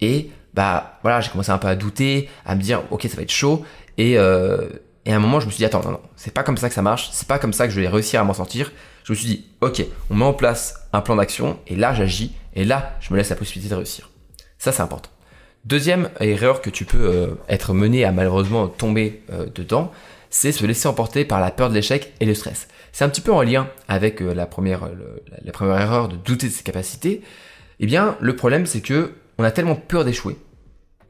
et 0.01 0.31
bah 0.57 0.99
voilà, 1.03 1.21
j'ai 1.21 1.31
commencé 1.31 1.51
un 1.51 1.59
peu 1.59 1.69
à 1.69 1.77
douter, 1.77 2.31
à 2.47 2.55
me 2.55 2.63
dire 2.63 2.83
ok 2.91 3.03
ça 3.03 3.17
va 3.17 3.23
être 3.23 3.31
chaud 3.31 3.65
et 3.99 4.19
euh, 4.19 4.69
et 5.05 5.13
à 5.13 5.17
un 5.17 5.21
moment 5.21 5.39
je 5.39 5.47
me 5.47 5.51
suis 5.51 5.59
dit 5.59 5.65
attends 5.67 5.83
non 5.85 5.93
non 5.93 6.01
c'est 6.17 6.33
pas 6.33 6.43
comme 6.43 6.57
ça 6.57 6.69
que 6.69 6.75
ça 6.75 6.83
marche, 6.83 7.11
c'est 7.13 7.29
pas 7.29 7.39
comme 7.39 7.53
ça 7.53 7.67
que 7.69 7.75
je 7.75 7.81
vais 7.81 7.87
réussir 7.87 8.21
à 8.21 8.25
m'en 8.25 8.33
sortir. 8.33 8.73
Je 9.05 9.13
me 9.13 9.17
suis 9.17 9.27
dit 9.27 9.47
ok 9.61 9.85
on 10.11 10.17
met 10.17 10.25
en 10.25 10.33
place 10.33 10.89
un 10.95 11.03
plan 11.03 11.15
d'action 11.15 11.59
et 11.67 11.77
là 11.77 11.93
j'agis 11.93 12.33
et 12.55 12.65
là 12.65 12.97
je 13.01 13.13
me 13.13 13.19
laisse 13.19 13.29
la 13.29 13.37
possibilité 13.37 13.71
de 13.71 13.77
réussir. 13.77 14.11
Ça 14.59 14.73
c'est 14.73 14.83
important. 14.83 15.11
Deuxième 15.67 16.09
erreur 16.21 16.63
que 16.63 16.71
tu 16.71 16.87
peux 16.87 17.05
euh, 17.05 17.27
être 17.49 17.75
mené 17.75 18.05
à 18.05 18.13
malheureusement 18.13 18.67
tomber 18.67 19.23
euh, 19.31 19.47
dedans, 19.55 19.91
c'est 20.31 20.53
se 20.53 20.65
laisser 20.65 20.89
emporter 20.89 21.25
par 21.25 21.41
la 21.41 21.51
peur 21.51 21.69
de 21.69 21.75
l'échec 21.75 22.15
et 22.21 22.25
le 22.25 22.35
stress. 22.35 22.69
C'est 22.93 23.05
un 23.05 23.09
petit 23.11 23.21
peu 23.21 23.33
en 23.33 23.43
lien 23.43 23.69
avec 23.89 24.21
la 24.21 24.47
première 24.47 24.89
la 25.45 25.53
première 25.53 25.79
erreur 25.79 26.09
de 26.09 26.17
douter 26.17 26.47
de 26.47 26.53
ses 26.53 26.63
capacités. 26.63 27.21
Eh 27.79 27.85
bien 27.85 28.17
le 28.21 28.35
problème 28.35 28.65
c'est 28.65 28.81
que 28.81 29.13
on 29.39 29.45
a 29.45 29.51
tellement 29.51 29.75
peur 29.75 30.07
d'échouer 30.07 30.37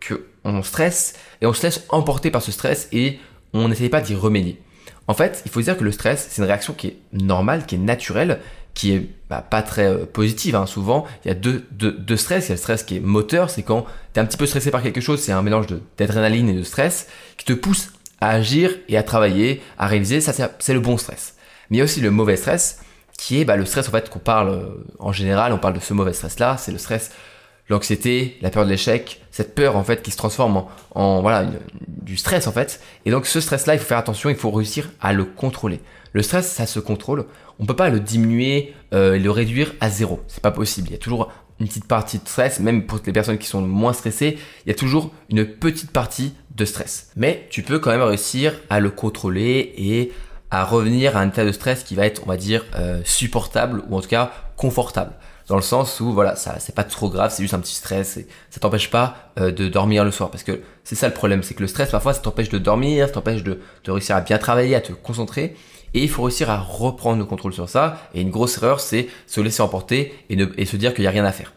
qu'on 0.00 0.62
stresse 0.62 1.14
et 1.40 1.46
on 1.46 1.52
se 1.52 1.62
laisse 1.62 1.84
emporter 1.88 2.30
par 2.30 2.42
ce 2.42 2.52
stress 2.52 2.88
et 2.92 3.18
on 3.52 3.68
n'essaye 3.68 3.88
pas 3.88 4.00
d'y 4.00 4.14
remédier. 4.14 4.60
En 5.08 5.14
fait, 5.14 5.42
il 5.44 5.50
faut 5.50 5.60
dire 5.60 5.76
que 5.76 5.84
le 5.84 5.92
stress, 5.92 6.26
c'est 6.30 6.42
une 6.42 6.48
réaction 6.48 6.72
qui 6.72 6.88
est 6.88 6.96
normale, 7.12 7.64
qui 7.66 7.76
est 7.76 7.78
naturelle, 7.78 8.40
qui 8.74 8.92
est 8.92 9.08
bah, 9.30 9.44
pas 9.48 9.62
très 9.62 9.86
euh, 9.86 10.04
positive. 10.04 10.54
Hein. 10.56 10.66
Souvent, 10.66 11.06
il 11.24 11.28
y 11.28 11.30
a 11.30 11.34
deux, 11.34 11.64
stress. 12.16 12.46
Il 12.46 12.48
y 12.48 12.52
a 12.52 12.54
le 12.54 12.60
stress 12.60 12.82
qui 12.82 12.96
est 12.96 13.00
moteur, 13.00 13.50
c'est 13.50 13.62
quand 13.62 13.86
tu 14.12 14.20
es 14.20 14.22
un 14.22 14.26
petit 14.26 14.36
peu 14.36 14.46
stressé 14.46 14.70
par 14.70 14.82
quelque 14.82 15.00
chose, 15.00 15.20
c'est 15.20 15.32
un 15.32 15.42
mélange 15.42 15.66
d'adrénaline 15.96 16.48
et 16.48 16.54
de 16.54 16.62
stress 16.62 17.08
qui 17.36 17.44
te 17.46 17.52
pousse 17.52 17.92
à 18.20 18.30
agir 18.30 18.70
et 18.88 18.96
à 18.96 19.02
travailler, 19.02 19.62
à 19.78 19.86
réaliser. 19.86 20.20
Ça, 20.20 20.32
c'est 20.58 20.74
le 20.74 20.80
bon 20.80 20.98
stress. 20.98 21.34
Mais 21.70 21.76
il 21.76 21.78
y 21.78 21.80
a 21.80 21.84
aussi 21.84 22.00
le 22.00 22.10
mauvais 22.10 22.36
stress, 22.36 22.80
qui 23.16 23.40
est 23.40 23.44
bah, 23.44 23.56
le 23.56 23.64
stress 23.64 23.88
en 23.88 23.92
fait 23.92 24.10
qu'on 24.10 24.18
parle 24.18 24.50
euh, 24.50 24.84
en 24.98 25.12
général. 25.12 25.52
On 25.52 25.58
parle 25.58 25.74
de 25.74 25.80
ce 25.80 25.94
mauvais 25.94 26.12
stress-là. 26.12 26.56
C'est 26.58 26.72
le 26.72 26.78
stress 26.78 27.12
l'anxiété, 27.68 28.36
la 28.40 28.50
peur 28.50 28.64
de 28.64 28.70
l'échec, 28.70 29.20
cette 29.30 29.54
peur 29.54 29.76
en 29.76 29.84
fait 29.84 30.02
qui 30.02 30.10
se 30.10 30.16
transforme 30.16 30.64
en, 30.94 31.20
voilà 31.20 31.46
du 31.86 32.16
stress 32.16 32.46
en 32.46 32.52
fait. 32.52 32.80
Et 33.04 33.10
donc 33.10 33.26
ce 33.26 33.40
stress-là, 33.40 33.74
il 33.74 33.80
faut 33.80 33.86
faire 33.86 33.98
attention, 33.98 34.30
il 34.30 34.36
faut 34.36 34.50
réussir 34.50 34.90
à 35.00 35.12
le 35.12 35.24
contrôler. 35.24 35.80
Le 36.12 36.22
stress, 36.22 36.50
ça 36.50 36.66
se 36.66 36.80
contrôle. 36.80 37.26
On 37.58 37.66
peut 37.66 37.76
pas 37.76 37.90
le 37.90 38.00
diminuer, 38.00 38.74
euh, 38.94 39.18
le 39.18 39.30
réduire 39.30 39.74
à 39.80 39.90
zéro. 39.90 40.22
C'est 40.28 40.42
pas 40.42 40.50
possible. 40.50 40.88
Il 40.88 40.92
y 40.92 40.96
a 40.96 40.98
toujours 40.98 41.30
une 41.60 41.66
petite 41.66 41.86
partie 41.86 42.18
de 42.18 42.28
stress, 42.28 42.60
même 42.60 42.86
pour 42.86 43.00
les 43.04 43.12
personnes 43.12 43.38
qui 43.38 43.46
sont 43.46 43.62
moins 43.62 43.92
stressées, 43.92 44.38
il 44.64 44.68
y 44.68 44.72
a 44.72 44.74
toujours 44.74 45.12
une 45.30 45.46
petite 45.46 45.90
partie 45.90 46.34
de 46.54 46.64
stress. 46.64 47.10
Mais 47.16 47.46
tu 47.50 47.62
peux 47.62 47.78
quand 47.78 47.90
même 47.90 48.02
réussir 48.02 48.54
à 48.70 48.80
le 48.80 48.90
contrôler 48.90 49.74
et 49.76 50.12
à 50.50 50.64
revenir 50.64 51.16
à 51.16 51.20
un 51.20 51.28
état 51.28 51.44
de 51.44 51.52
stress 51.52 51.82
qui 51.82 51.94
va 51.94 52.06
être, 52.06 52.22
on 52.24 52.28
va 52.28 52.36
dire, 52.36 52.64
euh, 52.76 53.00
supportable 53.04 53.82
ou 53.88 53.96
en 53.96 54.00
tout 54.00 54.08
cas 54.08 54.32
confortable 54.56 55.12
dans 55.48 55.56
le 55.56 55.62
sens 55.62 56.00
où 56.00 56.12
voilà, 56.12 56.36
ça 56.36 56.56
c'est 56.58 56.74
pas 56.74 56.84
trop 56.84 57.08
grave, 57.08 57.32
c'est 57.34 57.42
juste 57.42 57.54
un 57.54 57.60
petit 57.60 57.74
stress 57.74 58.16
et 58.16 58.26
ça 58.50 58.60
t'empêche 58.60 58.90
pas 58.90 59.32
euh, 59.38 59.52
de 59.52 59.68
dormir 59.68 60.04
le 60.04 60.10
soir 60.10 60.30
parce 60.30 60.42
que 60.42 60.60
c'est 60.84 60.94
ça 60.94 61.08
le 61.08 61.14
problème, 61.14 61.42
c'est 61.42 61.54
que 61.54 61.62
le 61.62 61.68
stress 61.68 61.90
parfois 61.90 62.14
ça 62.14 62.20
t'empêche 62.20 62.48
de 62.48 62.58
dormir, 62.58 63.06
ça 63.06 63.14
t'empêche 63.14 63.42
de, 63.44 63.60
réussir 63.86 64.16
à 64.16 64.20
bien 64.20 64.38
travailler, 64.38 64.74
à 64.74 64.80
te 64.80 64.92
concentrer 64.92 65.56
et 65.94 66.02
il 66.02 66.10
faut 66.10 66.24
réussir 66.24 66.50
à 66.50 66.58
reprendre 66.58 67.18
le 67.18 67.24
contrôle 67.24 67.52
sur 67.52 67.68
ça 67.68 68.08
et 68.12 68.20
une 68.20 68.30
grosse 68.30 68.58
erreur 68.58 68.80
c'est 68.80 69.08
se 69.26 69.40
laisser 69.40 69.62
emporter 69.62 70.12
et, 70.28 70.36
ne, 70.36 70.46
et 70.56 70.66
se 70.66 70.76
dire 70.76 70.94
qu'il 70.94 71.04
y 71.04 71.08
a 71.08 71.10
rien 71.10 71.24
à 71.24 71.32
faire. 71.32 71.52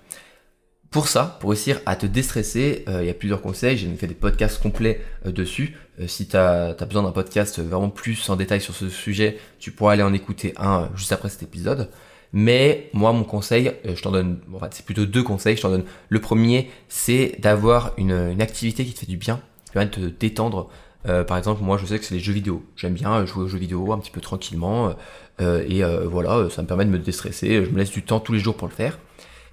Pour 0.92 1.08
ça, 1.08 1.38
pour 1.40 1.52
réussir 1.52 1.82
à 1.86 1.96
te 1.96 2.08
déstresser, 2.08 2.84
euh, 2.88 3.04
il 3.04 3.06
y 3.06 3.12
a 3.12 3.14
plusieurs 3.14 3.44
conseils. 3.44 3.78
J'ai 3.78 3.94
fait 3.94 4.08
des 4.08 4.16
podcasts 4.16 4.60
complets 4.60 5.00
euh, 5.28 5.32
dessus. 5.32 5.78
si 6.08 6.28
tu 6.28 6.36
as, 6.36 6.74
besoin 6.74 7.04
d'un 7.04 7.12
podcast 7.12 7.60
vraiment 7.60 7.90
plus 7.90 8.28
en 8.28 8.36
détail 8.36 8.60
sur 8.60 8.74
ce 8.74 8.90
sujet, 8.90 9.38
tu 9.60 9.70
pourras 9.72 9.94
aller 9.94 10.02
en 10.02 10.14
écouter 10.14 10.56
un 10.58 10.90
juste 10.96 11.12
après 11.12 11.30
cet 11.30 11.44
épisode. 11.44 11.90
Mais 12.32 12.90
moi, 12.94 13.12
mon 13.12 13.24
conseil, 13.24 13.72
euh, 13.86 13.96
je 13.96 14.02
t'en 14.02 14.12
donne, 14.12 14.40
c'est 14.72 14.86
plutôt 14.86 15.06
deux 15.06 15.24
conseils. 15.24 15.56
Je 15.56 15.62
t'en 15.62 15.70
donne. 15.70 15.86
Le 16.10 16.22
premier, 16.22 16.70
c'est 16.88 17.36
d'avoir 17.40 17.94
une, 17.98 18.42
activité 18.42 18.86
qui 18.86 18.94
te 18.94 19.00
fait 19.00 19.08
du 19.08 19.18
bien, 19.18 19.42
qui 19.66 19.72
permet 19.74 19.90
de 19.90 19.96
te 19.96 20.20
détendre. 20.20 20.70
Euh, 21.08 21.24
par 21.24 21.38
exemple, 21.38 21.64
moi, 21.64 21.78
je 21.78 21.86
sais 21.86 21.98
que 21.98 22.06
c'est 22.06 22.16
les 22.16 22.20
jeux 22.20 22.34
vidéo. 22.34 22.64
J'aime 22.76 22.94
bien 22.94 23.26
jouer 23.26 23.44
aux 23.44 23.48
jeux 23.48 23.58
vidéo 23.58 23.92
un 23.92 24.00
petit 24.00 24.12
peu 24.12 24.22
tranquillement. 24.22 24.96
Euh, 25.42 25.64
et 25.68 25.82
voilà, 26.06 26.50
ça 26.50 26.62
me 26.62 26.68
permet 26.68 26.86
de 26.86 26.92
me 26.92 27.00
déstresser. 27.00 27.66
Je 27.66 27.72
me 27.72 27.78
laisse 27.78 27.92
du 27.92 28.04
temps 28.04 28.20
tous 28.20 28.34
les 28.34 28.40
jours 28.40 28.56
pour 28.56 28.68
le 28.68 28.74
faire. 28.74 29.00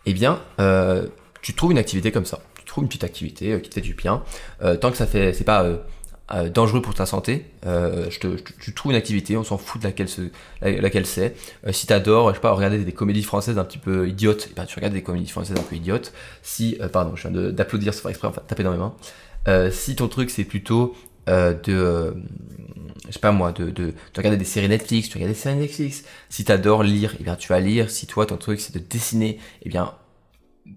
Eh 0.05 0.13
bien, 0.13 0.41
tu 1.41 1.55
trouves 1.55 1.73
une 1.73 1.79
activité 1.79 2.13
comme 2.13 2.27
ça. 2.27 2.41
Tu 2.59 2.65
trouves 2.65 2.85
une 2.85 2.89
petite 2.89 3.05
activité 3.05 3.61
qui 3.63 3.71
te 3.71 3.75
fait 3.75 3.81
du 3.81 3.95
bien. 3.95 4.23
tant 4.81 4.91
que 4.91 4.97
ça 4.97 5.07
fait, 5.07 5.33
c'est 5.33 5.45
pas 5.45 5.65
euh, 6.33 6.49
dangereux 6.49 6.83
pour 6.83 6.95
ta 6.95 7.07
santé, 7.07 7.47
euh, 7.67 8.11
je 8.11 8.19
te, 8.19 8.27
tu 8.61 8.75
trouves 8.75 8.91
une 8.91 8.99
activité, 8.99 9.37
on 9.37 9.45
s'en 9.45 9.59
fout 9.59 9.81
de 9.81 9.87
laquelle, 9.87 10.09
laquelle 10.61 11.07
c'est. 11.07 11.37
Euh, 11.67 11.73
si 11.73 11.87
t'adores, 11.87 12.31
je 12.31 12.35
sais 12.35 12.41
pas, 12.41 12.53
regarder 12.53 12.79
des, 12.79 12.93
comédies 12.93 13.23
françaises 13.23 13.59
un 13.59 13.65
petit 13.65 13.79
peu 13.79 14.09
idiotes, 14.09 14.47
et 14.47 14.49
eh 14.51 14.55
ben, 14.55 14.65
tu 14.65 14.75
regardes 14.75 14.95
des 14.95 15.03
comédies 15.03 15.31
françaises 15.31 15.57
un 15.57 15.63
peu 15.63 15.77
idiotes. 15.77 16.13
Si, 16.43 16.77
euh, 16.81 16.89
pardon, 16.89 17.15
je 17.15 17.29
viens 17.29 17.53
d'applaudir 17.53 17.95
sans 17.95 18.03
faire 18.03 18.11
exprès, 18.11 18.29
enfin 18.29 18.43
taper 18.47 18.65
dans 18.65 18.73
mes 18.73 18.79
mains. 18.79 19.71
si 19.71 19.95
ton 19.95 20.09
truc 20.09 20.31
c'est 20.31 20.45
plutôt 20.45 20.97
de, 21.29 22.15
je 23.07 23.13
sais 23.13 23.21
pas 23.21 23.33
moi, 23.33 23.53
de, 23.53 23.67
de, 23.67 23.71
de, 23.71 23.95
regarder 24.17 24.37
des 24.37 24.45
séries 24.45 24.69
Netflix, 24.69 25.09
tu 25.09 25.15
regardes 25.15 25.33
des 25.33 25.39
séries 25.39 25.57
Netflix. 25.57 26.03
Si 26.29 26.45
t'adores 26.45 26.83
lire, 26.83 27.13
et 27.13 27.19
eh 27.21 27.25
bien 27.25 27.37
tu 27.37 27.49
vas 27.49 27.61
lire. 27.61 27.89
Si 27.91 28.07
toi 28.09 28.27
ton 28.27 28.37
truc 28.37 28.61
c'est 28.61 28.75
de 28.75 28.81
dessiner, 28.81 29.31
et 29.31 29.41
eh 29.63 29.69
bien 29.69 29.95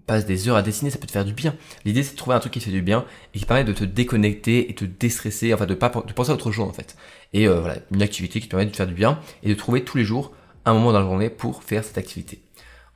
passe 0.06 0.26
des 0.26 0.48
heures 0.48 0.56
à 0.56 0.62
dessiner, 0.62 0.90
ça 0.90 0.98
peut 0.98 1.06
te 1.06 1.12
faire 1.12 1.24
du 1.24 1.32
bien. 1.32 1.54
L'idée, 1.84 2.02
c'est 2.02 2.12
de 2.12 2.16
trouver 2.16 2.36
un 2.36 2.40
truc 2.40 2.52
qui 2.52 2.58
te 2.58 2.64
fait 2.64 2.70
du 2.70 2.82
bien 2.82 3.04
et 3.34 3.38
qui 3.38 3.44
permet 3.44 3.64
de 3.64 3.72
te 3.72 3.84
déconnecter 3.84 4.70
et 4.70 4.74
te 4.74 4.84
déstresser, 4.84 5.54
enfin 5.54 5.66
de 5.66 5.74
pas 5.74 5.88
de 5.88 6.12
penser 6.12 6.30
à 6.30 6.34
autre 6.34 6.50
chose 6.50 6.68
en 6.68 6.72
fait. 6.72 6.96
Et 7.32 7.46
euh, 7.46 7.60
voilà, 7.60 7.76
une 7.92 8.02
activité 8.02 8.40
qui 8.40 8.46
te 8.46 8.50
permet 8.50 8.66
de 8.66 8.70
te 8.70 8.76
faire 8.76 8.86
du 8.86 8.94
bien 8.94 9.20
et 9.42 9.48
de 9.48 9.54
trouver 9.54 9.84
tous 9.84 9.96
les 9.96 10.04
jours 10.04 10.32
un 10.64 10.72
moment 10.74 10.92
dans 10.92 11.00
la 11.00 11.04
journée 11.04 11.30
pour 11.30 11.62
faire 11.62 11.84
cette 11.84 11.98
activité. 11.98 12.42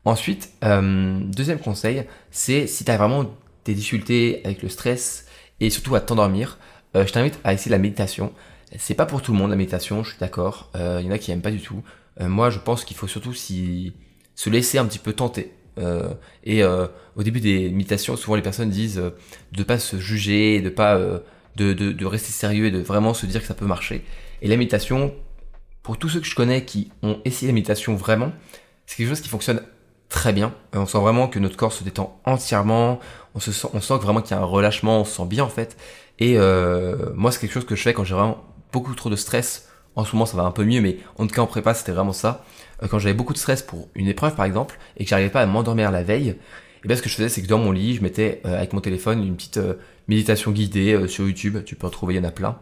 Ensuite, 0.05 0.51
euh, 0.65 1.19
deuxième 1.21 1.59
conseil, 1.59 2.05
c'est 2.31 2.67
si 2.67 2.85
tu 2.85 2.91
as 2.91 2.97
vraiment 2.97 3.35
des 3.65 3.75
difficultés 3.75 4.41
avec 4.45 4.63
le 4.63 4.69
stress 4.69 5.27
et 5.61 5.71
surtout 5.71 5.95
à 5.95 6.01
t'endormir, 6.01 6.59
je 6.95 7.11
t'invite 7.11 7.41
à 7.43 7.53
essayer 7.53 7.73
la 7.73 7.79
méditation. 7.79 8.33
C'est 8.77 8.95
pas 8.95 9.07
pour 9.07 9.21
tout 9.21 9.33
le 9.33 9.39
monde 9.39 9.51
la 9.51 9.57
méditation, 9.57 10.05
je 10.05 10.11
suis 10.11 10.19
d'accord. 10.21 10.71
Il 10.75 11.05
y 11.05 11.09
en 11.09 11.11
a 11.11 11.19
qui 11.19 11.33
aiment 11.33 11.41
pas 11.41 11.51
du 11.51 11.61
tout. 11.61 11.83
moi, 12.21 12.51
je 12.51 12.59
pense 12.61 12.85
qu'il 12.85 12.97
faut 12.97 13.09
surtout 13.09 13.33
si, 13.33 13.95
se 14.35 14.51
laisser 14.51 14.79
un 14.79 14.85
petit 14.85 14.99
peu 14.99 15.13
tenter. 15.13 15.53
Et 16.45 16.65
au 16.65 17.23
début 17.23 17.41
des 17.41 17.71
méditations, 17.71 18.17
souvent 18.17 18.37
les 18.37 18.43
personnes 18.43 18.71
disent 18.71 19.03
de 19.53 19.63
pas 19.63 19.79
se 19.79 19.99
juger, 19.99 20.61
de 20.61 20.71
pas 20.71 20.99
de, 21.57 21.73
de, 21.73 22.07
rester 22.07 22.33
sérieux 22.33 22.67
et 22.67 22.71
de 22.71 22.81
vraiment 22.81 23.15
se 23.15 23.27
dire 23.27 23.41
que 23.41 23.47
ça 23.47 23.55
peut 23.55 23.67
marcher. 23.67 24.05
Et 24.43 24.49
la 24.49 24.57
méditation, 24.57 25.15
pour 25.83 25.99
tous 25.99 26.09
ceux 26.09 26.21
que 26.21 26.27
je 26.27 26.35
connais 26.35 26.65
qui 26.65 26.91
ont 27.03 27.21
essayé 27.25 27.49
la 27.49 27.55
méditation 27.55 27.95
vraiment, 27.95 28.33
c'est 28.87 28.97
quelque 28.97 29.09
chose 29.09 29.21
qui 29.21 29.29
fonctionne 29.29 29.63
très 30.09 30.33
bien. 30.33 30.55
Euh, 30.75 30.81
on 30.81 30.87
sent 30.87 30.99
vraiment 30.99 31.29
que 31.29 31.39
notre 31.39 31.57
corps 31.57 31.73
se 31.73 31.85
détend 31.85 32.21
entièrement. 32.25 33.01
On, 33.35 33.41
se 33.41 33.53
sent, 33.53 33.69
on 33.73 33.81
sent 33.81 33.95
vraiment 33.95 34.21
qu'il 34.21 34.37
y 34.37 34.39
a 34.39 34.43
un 34.43 34.47
relâchement, 34.47 35.01
on 35.01 35.05
se 35.05 35.17
sent 35.17 35.27
bien 35.27 35.45
en 35.45 35.49
fait. 35.49 35.77
Et 36.19 36.35
euh, 36.37 37.11
moi, 37.15 37.33
c'est 37.33 37.41
quelque 37.41 37.53
chose 37.53 37.67
que 37.67 37.77
je 37.77 37.83
fais 37.83 37.95
quand 37.95 38.05
j'ai 38.05 38.15
vraiment 38.15 38.45
beaucoup 38.73 38.95
trop 38.95 39.11
de 39.11 39.17
stress. 39.17 39.69
En 39.97 40.05
ce 40.05 40.15
moment, 40.15 40.27
ça 40.27 40.37
va 40.37 40.45
un 40.45 40.51
peu 40.51 40.65
mieux, 40.65 40.81
mais 40.81 40.99
en 41.19 41.27
tout 41.27 41.35
cas 41.35 41.43
en 41.43 41.47
prépa, 41.47 41.75
c'était 41.75 41.93
vraiment 41.93 42.13
ça. 42.13 42.45
Euh, 42.83 42.89
quand 42.89 42.99
j'avais 42.99 43.15
beaucoup 43.15 43.33
de 43.33 43.39
stress 43.39 43.63
pour 43.63 43.89
une 43.95 44.09
épreuve, 44.09 44.35
par 44.35 44.45
exemple, 44.45 44.79
et 44.97 45.05
que 45.05 45.11
j'arrivais 45.11 45.31
pas 45.31 45.43
à 45.43 45.47
m'endormir 45.47 45.91
la 45.91 46.03
veille, 46.03 46.29
et 46.31 46.37
eh 46.85 46.89
bien 46.89 46.97
ce 46.97 47.03
que 47.03 47.09
je 47.09 47.15
faisais, 47.15 47.31
c'est 47.31 47.43
que 47.43 47.47
dans 47.47 47.59
mon 47.59 47.73
lit, 47.73 47.95
je 47.95 48.03
mettais 48.03 48.43
avec 48.45 48.75
mon 48.75 48.83
téléphone 48.83 49.27
une 49.27 49.37
petite 49.37 49.59
méditation 50.07 50.51
guidée 50.51 51.09
sur 51.09 51.27
YouTube. 51.27 51.57
Tu 51.65 51.77
peux 51.77 51.87
en 51.87 51.91
trouver, 51.91 52.13
il 52.13 52.17
y 52.19 52.21
en 52.21 52.25
a 52.25 52.31
plein. 52.31 52.59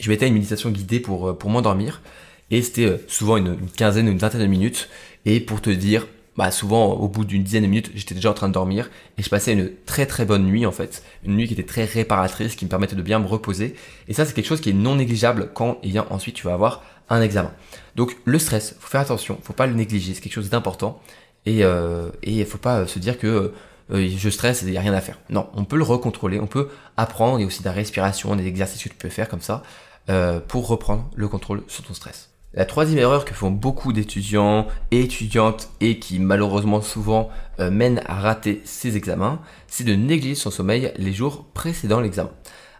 Je 0.00 0.10
mettais 0.10 0.26
une 0.26 0.34
méditation 0.34 0.70
guidée 0.70 0.98
pour 0.98 1.38
pour 1.38 1.48
m'endormir. 1.48 2.02
Et 2.50 2.62
c'était 2.62 3.00
souvent 3.06 3.36
une, 3.36 3.56
quinzaine 3.76 4.08
ou 4.08 4.10
une 4.12 4.18
vingtaine 4.18 4.40
de 4.40 4.46
minutes. 4.46 4.88
Et 5.24 5.40
pour 5.40 5.60
te 5.60 5.70
dire, 5.70 6.08
bah 6.36 6.52
souvent 6.52 6.92
au 6.92 7.08
bout 7.08 7.24
d'une 7.24 7.42
dizaine 7.42 7.64
de 7.64 7.68
minutes, 7.68 7.90
j'étais 7.94 8.14
déjà 8.14 8.30
en 8.30 8.34
train 8.34 8.48
de 8.48 8.54
dormir 8.54 8.90
et 9.18 9.24
je 9.24 9.28
passais 9.28 9.52
une 9.52 9.72
très 9.86 10.06
très 10.06 10.24
bonne 10.24 10.44
nuit 10.44 10.66
en 10.66 10.72
fait, 10.72 11.02
une 11.24 11.34
nuit 11.34 11.48
qui 11.48 11.54
était 11.54 11.64
très 11.64 11.84
réparatrice, 11.84 12.54
qui 12.54 12.64
me 12.64 12.70
permettait 12.70 12.94
de 12.94 13.02
bien 13.02 13.18
me 13.18 13.26
reposer. 13.26 13.74
Et 14.06 14.14
ça 14.14 14.24
c'est 14.24 14.34
quelque 14.34 14.46
chose 14.46 14.60
qui 14.60 14.70
est 14.70 14.74
non 14.74 14.94
négligeable 14.94 15.50
quand 15.52 15.78
et 15.82 15.90
eh 15.92 15.98
ensuite 15.98 16.36
tu 16.36 16.44
vas 16.44 16.54
avoir 16.54 16.84
un 17.10 17.22
examen. 17.22 17.52
Donc 17.96 18.16
le 18.24 18.38
stress, 18.38 18.76
faut 18.80 18.88
faire 18.88 19.00
attention, 19.00 19.38
faut 19.42 19.52
pas 19.52 19.66
le 19.66 19.74
négliger, 19.74 20.14
c'est 20.14 20.20
quelque 20.20 20.32
chose 20.32 20.50
d'important 20.50 21.00
et 21.46 21.64
euh, 21.64 22.10
et 22.22 22.44
faut 22.44 22.58
pas 22.58 22.86
se 22.86 22.98
dire 22.98 23.18
que 23.18 23.52
euh, 23.90 24.08
je 24.16 24.28
stresse 24.28 24.62
et 24.62 24.66
il 24.66 24.72
n'y 24.72 24.78
a 24.78 24.80
rien 24.80 24.94
à 24.94 25.00
faire. 25.00 25.18
Non, 25.30 25.48
on 25.54 25.64
peut 25.64 25.76
le 25.76 25.84
recontrôler, 25.84 26.40
on 26.40 26.46
peut 26.46 26.68
apprendre, 26.96 27.38
il 27.38 27.42
y 27.42 27.44
a 27.44 27.46
aussi 27.46 27.60
de 27.60 27.64
la 27.64 27.72
respiration, 27.72 28.36
des 28.36 28.46
exercices 28.46 28.82
que 28.82 28.88
tu 28.88 28.94
peux 28.94 29.08
faire 29.08 29.28
comme 29.28 29.40
ça 29.40 29.62
euh, 30.10 30.40
pour 30.40 30.68
reprendre 30.68 31.10
le 31.16 31.28
contrôle 31.28 31.62
sur 31.68 31.84
ton 31.84 31.94
stress. 31.94 32.30
La 32.54 32.64
troisième 32.64 32.98
erreur 32.98 33.24
que 33.24 33.34
font 33.34 33.50
beaucoup 33.50 33.92
d'étudiants 33.92 34.66
et 34.90 35.00
étudiantes 35.00 35.68
et 35.80 35.98
qui 35.98 36.18
malheureusement 36.18 36.80
souvent 36.80 37.28
euh, 37.60 37.70
mène 37.70 38.00
à 38.06 38.14
rater 38.14 38.62
ses 38.64 38.96
examens, 38.96 39.40
c'est 39.66 39.84
de 39.84 39.94
négliger 39.94 40.34
son 40.34 40.50
sommeil 40.50 40.92
les 40.96 41.12
jours 41.12 41.44
précédant 41.52 42.00
l'examen. 42.00 42.30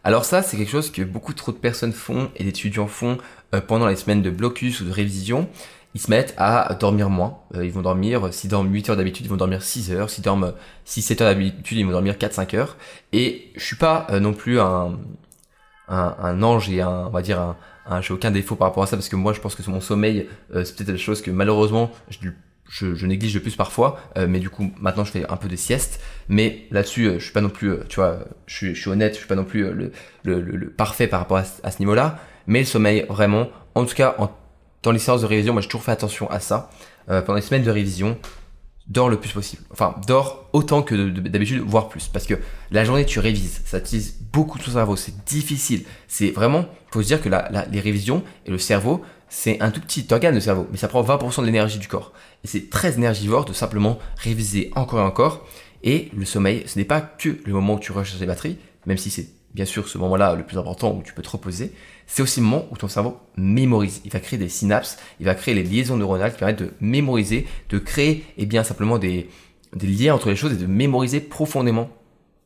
Alors 0.08 0.24
ça, 0.24 0.40
c'est 0.40 0.56
quelque 0.56 0.70
chose 0.70 0.90
que 0.90 1.02
beaucoup 1.02 1.34
trop 1.34 1.52
de 1.52 1.58
personnes 1.58 1.92
font 1.92 2.30
et 2.34 2.42
d'étudiants 2.42 2.86
font 2.86 3.18
euh, 3.54 3.60
pendant 3.60 3.86
les 3.86 3.94
semaines 3.94 4.22
de 4.22 4.30
blocus 4.30 4.80
ou 4.80 4.86
de 4.86 4.90
révision. 4.90 5.50
Ils 5.94 6.00
se 6.00 6.08
mettent 6.08 6.32
à 6.38 6.74
dormir 6.80 7.10
moins. 7.10 7.40
Euh, 7.54 7.66
ils 7.66 7.72
vont 7.72 7.82
dormir, 7.82 8.32
s'ils 8.32 8.48
dorment 8.48 8.72
8 8.72 8.88
heures 8.88 8.96
d'habitude, 8.96 9.26
ils 9.26 9.28
vont 9.28 9.36
dormir 9.36 9.62
6 9.62 9.92
heures. 9.92 10.08
S'ils 10.08 10.24
dorment 10.24 10.54
6-7 10.86 11.22
heures 11.22 11.28
d'habitude, 11.28 11.76
ils 11.76 11.84
vont 11.84 11.92
dormir 11.92 12.14
4-5 12.14 12.56
heures. 12.56 12.78
Et 13.12 13.52
je 13.54 13.62
suis 13.62 13.76
pas 13.76 14.06
non 14.18 14.32
plus 14.32 14.58
un, 14.58 14.98
un, 15.88 16.16
un, 16.18 16.42
ange 16.42 16.70
et 16.70 16.80
un, 16.80 17.08
on 17.08 17.10
va 17.10 17.20
dire 17.20 17.38
un, 17.38 17.58
Hein, 17.90 18.02
j'ai 18.02 18.12
aucun 18.12 18.30
défaut 18.30 18.54
par 18.54 18.68
rapport 18.68 18.82
à 18.82 18.86
ça 18.86 18.96
parce 18.96 19.08
que 19.08 19.16
moi 19.16 19.32
je 19.32 19.40
pense 19.40 19.54
que 19.54 19.70
mon 19.70 19.80
sommeil 19.80 20.28
euh, 20.54 20.62
c'est 20.62 20.76
peut-être 20.76 20.90
la 20.90 20.98
chose 20.98 21.22
que 21.22 21.30
malheureusement 21.30 21.90
je, 22.68 22.94
je, 22.94 23.06
néglige 23.06 23.34
le 23.34 23.40
plus 23.40 23.56
parfois, 23.56 23.98
euh, 24.16 24.26
mais 24.28 24.38
du 24.38 24.50
coup 24.50 24.72
maintenant 24.80 25.04
je 25.04 25.10
fais 25.10 25.28
un 25.28 25.36
peu 25.36 25.48
des 25.48 25.56
siestes. 25.56 26.00
Mais 26.28 26.66
là-dessus, 26.70 27.06
euh, 27.06 27.18
je 27.18 27.24
suis 27.24 27.32
pas 27.32 27.40
non 27.40 27.48
plus, 27.48 27.74
tu 27.88 27.96
vois, 27.96 28.20
je 28.46 28.54
suis, 28.54 28.74
je 28.74 28.80
suis 28.80 28.90
honnête, 28.90 29.14
je 29.14 29.18
suis 29.18 29.28
pas 29.28 29.36
non 29.36 29.44
plus 29.44 29.62
le, 29.72 29.92
le, 30.24 30.40
le, 30.40 30.70
parfait 30.70 31.06
par 31.06 31.20
rapport 31.20 31.38
à, 31.38 31.70
ce 31.70 31.78
niveau-là. 31.80 32.18
Mais 32.46 32.60
le 32.60 32.64
sommeil, 32.66 33.06
vraiment, 33.08 33.48
en 33.74 33.84
tout 33.84 33.94
cas, 33.94 34.14
en, 34.18 34.30
dans 34.82 34.92
les 34.92 34.98
séances 34.98 35.22
de 35.22 35.26
révision, 35.26 35.52
moi 35.52 35.62
j'ai 35.62 35.68
toujours 35.68 35.84
fait 35.84 35.92
attention 35.92 36.30
à 36.30 36.40
ça. 36.40 36.70
pendant 37.06 37.34
les 37.34 37.42
semaines 37.42 37.64
de 37.64 37.70
révision, 37.70 38.18
dors 38.88 39.08
le 39.08 39.18
plus 39.18 39.32
possible. 39.32 39.62
Enfin, 39.70 39.94
dors 40.06 40.48
autant 40.52 40.82
que 40.82 40.94
d'habitude, 41.10 41.62
voire 41.64 41.88
plus. 41.88 42.08
Parce 42.08 42.26
que 42.26 42.34
la 42.70 42.84
journée, 42.84 43.04
tu 43.04 43.18
révises. 43.18 43.62
Ça 43.64 43.78
utilise 43.78 44.16
beaucoup 44.32 44.58
de 44.58 44.64
ton 44.64 44.72
cerveau. 44.72 44.96
C'est 44.96 45.24
difficile. 45.24 45.84
C'est 46.08 46.30
vraiment, 46.30 46.66
faut 46.90 47.02
se 47.02 47.06
dire 47.06 47.20
que 47.20 47.28
la, 47.28 47.66
les 47.70 47.80
révisions 47.80 48.22
et 48.46 48.50
le 48.50 48.58
cerveau, 48.58 49.02
c'est 49.28 49.60
un 49.60 49.70
tout 49.70 49.80
petit 49.80 50.06
organe 50.10 50.34
de 50.34 50.40
cerveau. 50.40 50.66
Mais 50.70 50.78
ça 50.78 50.88
prend 50.88 51.02
20% 51.02 51.40
de 51.40 51.46
l'énergie 51.46 51.78
du 51.78 51.88
corps. 51.88 52.12
Et 52.44 52.46
c'est 52.46 52.70
très 52.70 52.94
énergivore 52.94 53.44
de 53.44 53.52
simplement 53.52 53.98
réviser 54.16 54.70
encore 54.74 55.00
et 55.00 55.02
encore. 55.02 55.46
Et 55.82 56.10
le 56.16 56.24
sommeil, 56.24 56.64
ce 56.66 56.78
n'est 56.78 56.84
pas 56.84 57.00
que 57.00 57.38
le 57.44 57.52
moment 57.52 57.74
où 57.74 57.78
tu 57.78 57.92
recharges 57.92 58.20
les 58.20 58.26
batteries, 58.26 58.56
même 58.86 58.96
si 58.96 59.10
c'est 59.10 59.28
bien 59.54 59.64
sûr 59.64 59.88
ce 59.88 59.98
moment-là 59.98 60.34
le 60.34 60.44
plus 60.44 60.58
important 60.58 60.94
où 60.94 61.02
tu 61.02 61.12
peux 61.12 61.22
te 61.22 61.30
reposer, 61.30 61.72
c'est 62.06 62.22
aussi 62.22 62.40
le 62.40 62.46
moment 62.46 62.66
où 62.70 62.76
ton 62.76 62.88
cerveau 62.88 63.18
mémorise. 63.36 64.00
Il 64.04 64.10
va 64.10 64.20
créer 64.20 64.38
des 64.38 64.48
synapses, 64.48 64.98
il 65.20 65.26
va 65.26 65.34
créer 65.34 65.54
les 65.54 65.62
liaisons 65.62 65.96
neuronales 65.96 66.32
qui 66.32 66.38
permettent 66.38 66.62
de 66.62 66.72
mémoriser, 66.80 67.46
de 67.68 67.78
créer 67.78 68.24
eh 68.38 68.46
bien 68.46 68.64
simplement 68.64 68.98
des 68.98 69.28
liens 69.80 70.14
entre 70.14 70.30
les 70.30 70.36
choses 70.36 70.52
et 70.52 70.56
de 70.56 70.66
mémoriser 70.66 71.20
profondément 71.20 71.90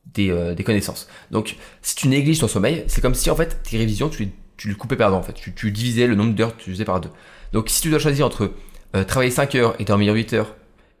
des, 0.05 0.29
euh, 0.29 0.53
des 0.53 0.63
connaissances. 0.63 1.07
Donc 1.31 1.55
si 1.81 1.95
tu 1.95 2.07
négliges 2.07 2.39
ton 2.39 2.47
sommeil, 2.47 2.83
c'est 2.87 3.01
comme 3.01 3.15
si 3.15 3.29
en 3.29 3.35
fait 3.35 3.61
tes 3.63 3.77
révisions, 3.77 4.09
tu, 4.09 4.29
tu 4.57 4.67
le 4.67 4.75
coupais 4.75 4.95
perdant 4.95 5.17
en 5.17 5.23
fait. 5.23 5.33
Tu, 5.33 5.53
tu 5.53 5.71
divisais 5.71 6.07
le 6.07 6.15
nombre 6.15 6.33
d'heures 6.33 6.55
que 6.55 6.61
tu 6.61 6.71
faisais 6.71 6.85
par 6.85 7.01
deux. 7.01 7.09
Donc 7.51 7.69
si 7.69 7.81
tu 7.81 7.89
dois 7.89 7.99
choisir 7.99 8.25
entre 8.25 8.51
euh, 8.95 9.03
travailler 9.03 9.31
5 9.31 9.55
heures 9.55 9.75
et 9.79 9.85
dormir 9.85 10.13
8 10.13 10.33
heures, 10.33 10.55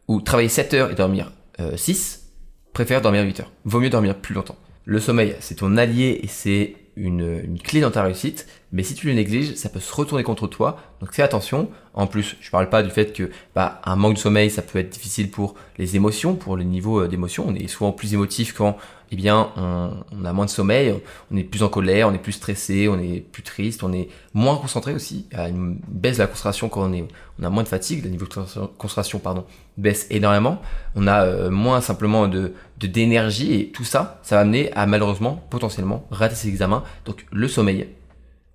ou 0.07 0.21
travailler 0.21 0.49
7 0.49 0.73
heures 0.73 0.91
et 0.91 0.95
dormir 0.95 1.31
6, 1.75 2.21
euh, 2.23 2.71
préfère 2.73 3.01
dormir 3.01 3.23
8 3.23 3.41
heures. 3.41 3.51
Vaut 3.65 3.79
mieux 3.79 3.89
dormir 3.89 4.15
plus 4.15 4.33
longtemps. 4.35 4.57
Le 4.85 4.99
sommeil, 4.99 5.35
c'est 5.39 5.55
ton 5.55 5.77
allié 5.77 6.19
et 6.23 6.27
c'est 6.27 6.75
une, 6.95 7.41
une, 7.43 7.59
clé 7.59 7.79
dans 7.79 7.91
ta 7.91 8.03
réussite, 8.03 8.47
mais 8.73 8.81
si 8.81 8.95
tu 8.95 9.05
le 9.05 9.13
négliges, 9.13 9.53
ça 9.53 9.69
peut 9.69 9.79
se 9.79 9.93
retourner 9.93 10.23
contre 10.23 10.47
toi. 10.47 10.79
Donc 10.99 11.13
fais 11.13 11.21
attention. 11.21 11.69
En 11.93 12.07
plus, 12.07 12.35
je 12.41 12.49
parle 12.49 12.69
pas 12.69 12.81
du 12.81 12.89
fait 12.89 13.13
que 13.13 13.29
bah, 13.53 13.79
un 13.85 13.95
manque 13.95 14.15
de 14.15 14.19
sommeil, 14.19 14.49
ça 14.49 14.63
peut 14.63 14.79
être 14.79 14.89
difficile 14.89 15.29
pour 15.29 15.53
les 15.77 15.95
émotions, 15.95 16.33
pour 16.33 16.57
le 16.57 16.63
niveau 16.63 17.01
euh, 17.01 17.07
d'émotion. 17.07 17.45
On 17.47 17.53
est 17.53 17.67
souvent 17.67 17.91
plus 17.91 18.15
émotif 18.15 18.53
quand 18.53 18.77
eh 19.11 19.15
bien, 19.15 19.51
on, 19.57 20.25
a 20.25 20.33
moins 20.33 20.45
de 20.45 20.49
sommeil, 20.49 20.91
on 21.31 21.37
est 21.37 21.43
plus 21.43 21.61
en 21.61 21.69
colère, 21.69 22.07
on 22.07 22.13
est 22.15 22.17
plus 22.17 22.31
stressé, 22.31 22.87
on 22.87 22.97
est 22.97 23.19
plus 23.19 23.43
triste, 23.43 23.83
on 23.83 23.93
est 23.93 24.09
moins 24.33 24.57
concentré 24.57 24.91
aussi. 24.95 25.27
Il 25.31 25.77
baisse 25.87 26.17
la 26.17 26.25
concentration 26.25 26.67
quand 26.67 26.89
on, 26.89 26.93
est, 26.93 27.07
on 27.39 27.43
a 27.43 27.49
moins 27.51 27.61
de 27.61 27.67
fatigue, 27.67 28.03
le 28.03 28.09
niveau 28.09 28.25
de 28.25 28.33
concentration 28.79 29.19
pardon, 29.19 29.45
baisse 29.77 30.07
énormément. 30.09 30.59
On 30.95 31.05
a 31.05 31.25
euh, 31.25 31.51
moins 31.51 31.79
simplement 31.79 32.27
de 32.27 32.53
d'énergie 32.79 33.53
et 33.53 33.69
tout 33.69 33.85
ça, 33.85 34.19
ça 34.23 34.35
va 34.35 34.41
amener 34.41 34.73
à 34.73 34.87
malheureusement, 34.87 35.45
potentiellement, 35.49 36.07
rater 36.09 36.35
ses 36.35 36.47
examens. 36.47 36.83
Donc 37.05 37.25
le 37.31 37.47
sommeil. 37.47 37.87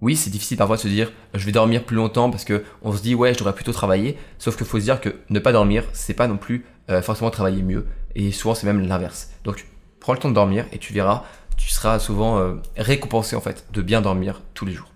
Oui, 0.00 0.14
c'est 0.14 0.30
difficile 0.30 0.56
parfois 0.56 0.76
de 0.76 0.82
se 0.82 0.88
dire 0.88 1.10
je 1.34 1.44
vais 1.44 1.52
dormir 1.52 1.84
plus 1.84 1.96
longtemps 1.96 2.30
parce 2.30 2.44
que 2.44 2.62
on 2.82 2.92
se 2.92 3.02
dit 3.02 3.14
ouais 3.14 3.32
je 3.34 3.38
devrais 3.38 3.54
plutôt 3.54 3.72
travailler. 3.72 4.16
Sauf 4.38 4.56
qu'il 4.56 4.66
faut 4.66 4.78
se 4.78 4.84
dire 4.84 5.00
que 5.00 5.16
ne 5.28 5.38
pas 5.40 5.52
dormir, 5.52 5.84
c'est 5.92 6.14
pas 6.14 6.28
non 6.28 6.36
plus 6.36 6.64
euh, 6.90 7.02
forcément 7.02 7.30
travailler 7.30 7.62
mieux. 7.62 7.86
Et 8.14 8.30
souvent 8.30 8.54
c'est 8.54 8.66
même 8.66 8.86
l'inverse. 8.86 9.30
Donc 9.44 9.66
prends 9.98 10.12
le 10.12 10.20
temps 10.20 10.28
de 10.28 10.34
dormir 10.34 10.66
et 10.72 10.78
tu 10.78 10.92
verras, 10.92 11.24
tu 11.56 11.68
seras 11.70 11.98
souvent 11.98 12.38
euh, 12.38 12.54
récompensé 12.76 13.34
en 13.34 13.40
fait 13.40 13.66
de 13.72 13.82
bien 13.82 14.00
dormir 14.00 14.42
tous 14.54 14.66
les 14.66 14.72
jours. 14.72 14.92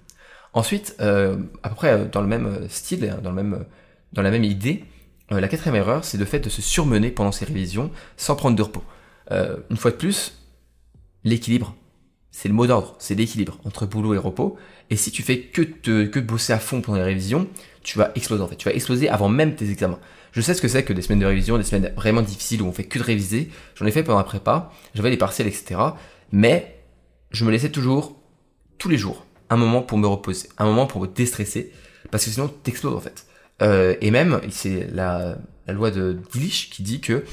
Ensuite, 0.54 0.94
euh, 1.00 1.36
près 1.74 2.06
dans 2.06 2.20
le 2.20 2.26
même 2.26 2.68
style, 2.68 3.04
hein, 3.06 3.18
dans, 3.22 3.30
le 3.30 3.36
même, 3.36 3.64
dans 4.12 4.22
la 4.22 4.30
même 4.30 4.44
idée, 4.44 4.84
la 5.30 5.48
quatrième 5.48 5.76
erreur, 5.76 6.04
c'est 6.04 6.18
le 6.18 6.26
fait 6.26 6.40
de 6.40 6.50
se 6.50 6.60
surmener 6.60 7.10
pendant 7.10 7.32
ses 7.32 7.46
révisions 7.46 7.90
sans 8.18 8.36
prendre 8.36 8.54
de 8.54 8.62
repos. 8.62 8.84
une 9.30 9.78
fois 9.78 9.90
de 9.90 9.96
plus, 9.96 10.44
l'équilibre, 11.24 11.74
c'est 12.32 12.48
le 12.48 12.54
mot 12.54 12.66
d'ordre, 12.66 12.96
c'est 12.98 13.14
l'équilibre 13.14 13.58
entre 13.64 13.86
boulot 13.86 14.14
et 14.14 14.18
repos. 14.18 14.56
Et 14.90 14.96
si 14.96 15.10
tu 15.10 15.22
fais 15.22 15.38
que 15.38 15.62
te, 15.62 16.06
que 16.06 16.18
bosser 16.18 16.54
à 16.54 16.58
fond 16.58 16.80
pendant 16.80 16.98
les 16.98 17.04
révisions, 17.04 17.46
tu 17.82 17.98
vas 17.98 18.10
exploser 18.14 18.42
en 18.42 18.48
fait. 18.48 18.56
Tu 18.56 18.68
vas 18.68 18.74
exploser 18.74 19.08
avant 19.10 19.28
même 19.28 19.54
tes 19.54 19.70
examens. 19.70 20.00
Je 20.32 20.40
sais 20.40 20.54
ce 20.54 20.62
que 20.62 20.68
c'est 20.68 20.82
que 20.82 20.94
des 20.94 21.02
semaines 21.02 21.18
de 21.20 21.26
révision, 21.26 21.58
des 21.58 21.64
semaines 21.64 21.92
vraiment 21.94 22.22
difficiles 22.22 22.62
où 22.62 22.66
on 22.66 22.72
fait 22.72 22.84
que 22.84 22.98
de 22.98 23.04
réviser. 23.04 23.50
J'en 23.74 23.84
ai 23.84 23.90
fait 23.90 24.02
pendant 24.02 24.18
la 24.18 24.24
prépa, 24.24 24.72
j'avais 24.94 25.10
les 25.10 25.18
partiels, 25.18 25.46
etc. 25.46 25.78
Mais 26.32 26.82
je 27.32 27.44
me 27.44 27.50
laissais 27.50 27.68
toujours, 27.68 28.16
tous 28.78 28.88
les 28.88 28.96
jours, 28.96 29.26
un 29.50 29.56
moment 29.56 29.82
pour 29.82 29.98
me 29.98 30.06
reposer, 30.06 30.48
un 30.56 30.64
moment 30.64 30.86
pour 30.86 31.02
me 31.02 31.06
déstresser, 31.06 31.70
parce 32.10 32.24
que 32.24 32.30
sinon 32.30 32.48
t'exploses 32.48 32.94
en 32.94 33.00
fait. 33.00 33.26
Euh, 33.60 33.94
et 34.00 34.10
même, 34.10 34.40
c'est 34.50 34.88
la, 34.90 35.36
la 35.66 35.74
loi 35.74 35.90
de 35.90 36.18
Dillich 36.32 36.70
qui 36.70 36.82
dit 36.82 37.00
que 37.00 37.24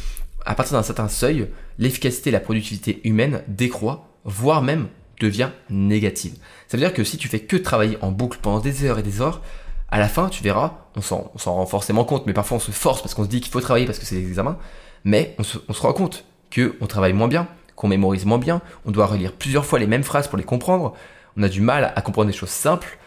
à 0.45 0.55
partir 0.55 0.75
d'un 0.77 0.83
certain 0.83 1.07
seuil, 1.07 1.47
l'efficacité 1.77 2.29
et 2.29 2.33
la 2.33 2.39
productivité 2.39 2.99
humaine 3.03 3.43
décroît, 3.47 4.08
voire 4.25 4.61
même 4.61 4.87
devient 5.19 5.49
négative. 5.69 6.35
Ça 6.67 6.77
veut 6.77 6.83
dire 6.83 6.93
que 6.93 7.03
si 7.03 7.17
tu 7.17 7.27
fais 7.27 7.39
que 7.39 7.57
travailler 7.57 7.97
en 8.01 8.11
boucle 8.11 8.39
pendant 8.41 8.59
des 8.59 8.85
heures 8.85 8.99
et 8.99 9.03
des 9.03 9.21
heures, 9.21 9.41
à 9.89 9.99
la 9.99 10.07
fin, 10.07 10.29
tu 10.29 10.43
verras, 10.43 10.77
on 10.95 11.01
s'en, 11.01 11.31
rend 11.45 11.65
forcément 11.65 12.05
compte, 12.05 12.25
mais 12.25 12.33
parfois 12.33 12.57
on 12.57 12.59
se 12.59 12.71
force 12.71 13.01
parce 13.01 13.13
qu'on 13.13 13.23
se 13.23 13.29
dit 13.29 13.41
qu'il 13.41 13.51
faut 13.51 13.61
travailler 13.61 13.85
parce 13.85 13.99
que 13.99 14.05
c'est 14.05 14.15
des 14.15 14.27
examens, 14.27 14.57
mais 15.03 15.35
on 15.39 15.43
se, 15.43 15.57
on 15.67 15.73
se 15.73 15.81
rend 15.81 15.93
compte 15.93 16.25
qu'on 16.53 16.87
travaille 16.87 17.13
moins 17.13 17.27
bien, 17.27 17.47
qu'on 17.75 17.87
mémorise 17.87 18.25
moins 18.25 18.37
bien, 18.37 18.61
on 18.85 18.91
doit 18.91 19.07
relire 19.07 19.33
plusieurs 19.33 19.65
fois 19.65 19.79
les 19.79 19.87
mêmes 19.87 20.03
phrases 20.03 20.27
pour 20.27 20.37
les 20.37 20.43
comprendre, 20.43 20.93
on 21.37 21.43
a 21.43 21.49
du 21.49 21.61
mal 21.61 21.93
à 21.95 22.01
comprendre 22.01 22.29
des 22.29 22.37
choses 22.37 22.49
simples, 22.49 22.99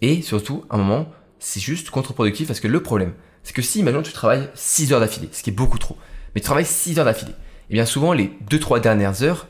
et 0.00 0.22
surtout, 0.22 0.64
à 0.70 0.76
un 0.76 0.78
moment, 0.78 1.08
c'est 1.38 1.60
juste 1.60 1.90
contre-productif 1.90 2.46
parce 2.46 2.60
que 2.60 2.68
le 2.68 2.82
problème, 2.82 3.14
c'est 3.42 3.52
que 3.52 3.62
si, 3.62 3.80
imagine, 3.80 4.02
tu 4.02 4.12
travailles 4.12 4.48
6 4.54 4.92
heures 4.92 5.00
d'affilée, 5.00 5.28
ce 5.32 5.42
qui 5.42 5.50
est 5.50 5.52
beaucoup 5.52 5.78
trop, 5.78 5.96
mais 6.34 6.40
tu 6.40 6.44
travailles 6.44 6.66
6 6.66 6.98
heures 6.98 7.04
d'affilée, 7.04 7.32
et 7.32 7.70
eh 7.70 7.74
bien 7.74 7.84
souvent, 7.84 8.12
les 8.12 8.32
2-3 8.48 8.80
dernières 8.80 9.22
heures, 9.22 9.48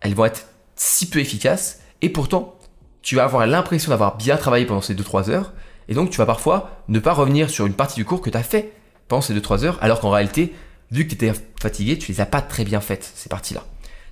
elles 0.00 0.14
vont 0.14 0.26
être 0.26 0.46
si 0.76 1.08
peu 1.08 1.18
efficaces, 1.18 1.80
et 2.02 2.08
pourtant, 2.08 2.54
tu 3.02 3.16
vas 3.16 3.24
avoir 3.24 3.46
l'impression 3.46 3.90
d'avoir 3.90 4.16
bien 4.16 4.36
travaillé 4.36 4.66
pendant 4.66 4.80
ces 4.80 4.94
2-3 4.94 5.30
heures, 5.30 5.52
et 5.88 5.94
donc 5.94 6.10
tu 6.10 6.18
vas 6.18 6.26
parfois 6.26 6.82
ne 6.88 6.98
pas 6.98 7.12
revenir 7.12 7.50
sur 7.50 7.66
une 7.66 7.74
partie 7.74 7.96
du 7.96 8.04
cours 8.04 8.20
que 8.20 8.30
tu 8.30 8.36
as 8.36 8.42
fait 8.42 8.72
pendant 9.08 9.22
ces 9.22 9.34
2-3 9.34 9.64
heures, 9.64 9.78
alors 9.80 10.00
qu'en 10.00 10.10
réalité, 10.10 10.54
vu 10.90 11.04
que 11.04 11.10
tu 11.10 11.14
étais 11.14 11.32
fatigué, 11.60 11.98
tu 11.98 12.12
les 12.12 12.20
as 12.20 12.26
pas 12.26 12.42
très 12.42 12.64
bien 12.64 12.80
faites, 12.80 13.10
ces 13.14 13.28
parties-là. 13.28 13.64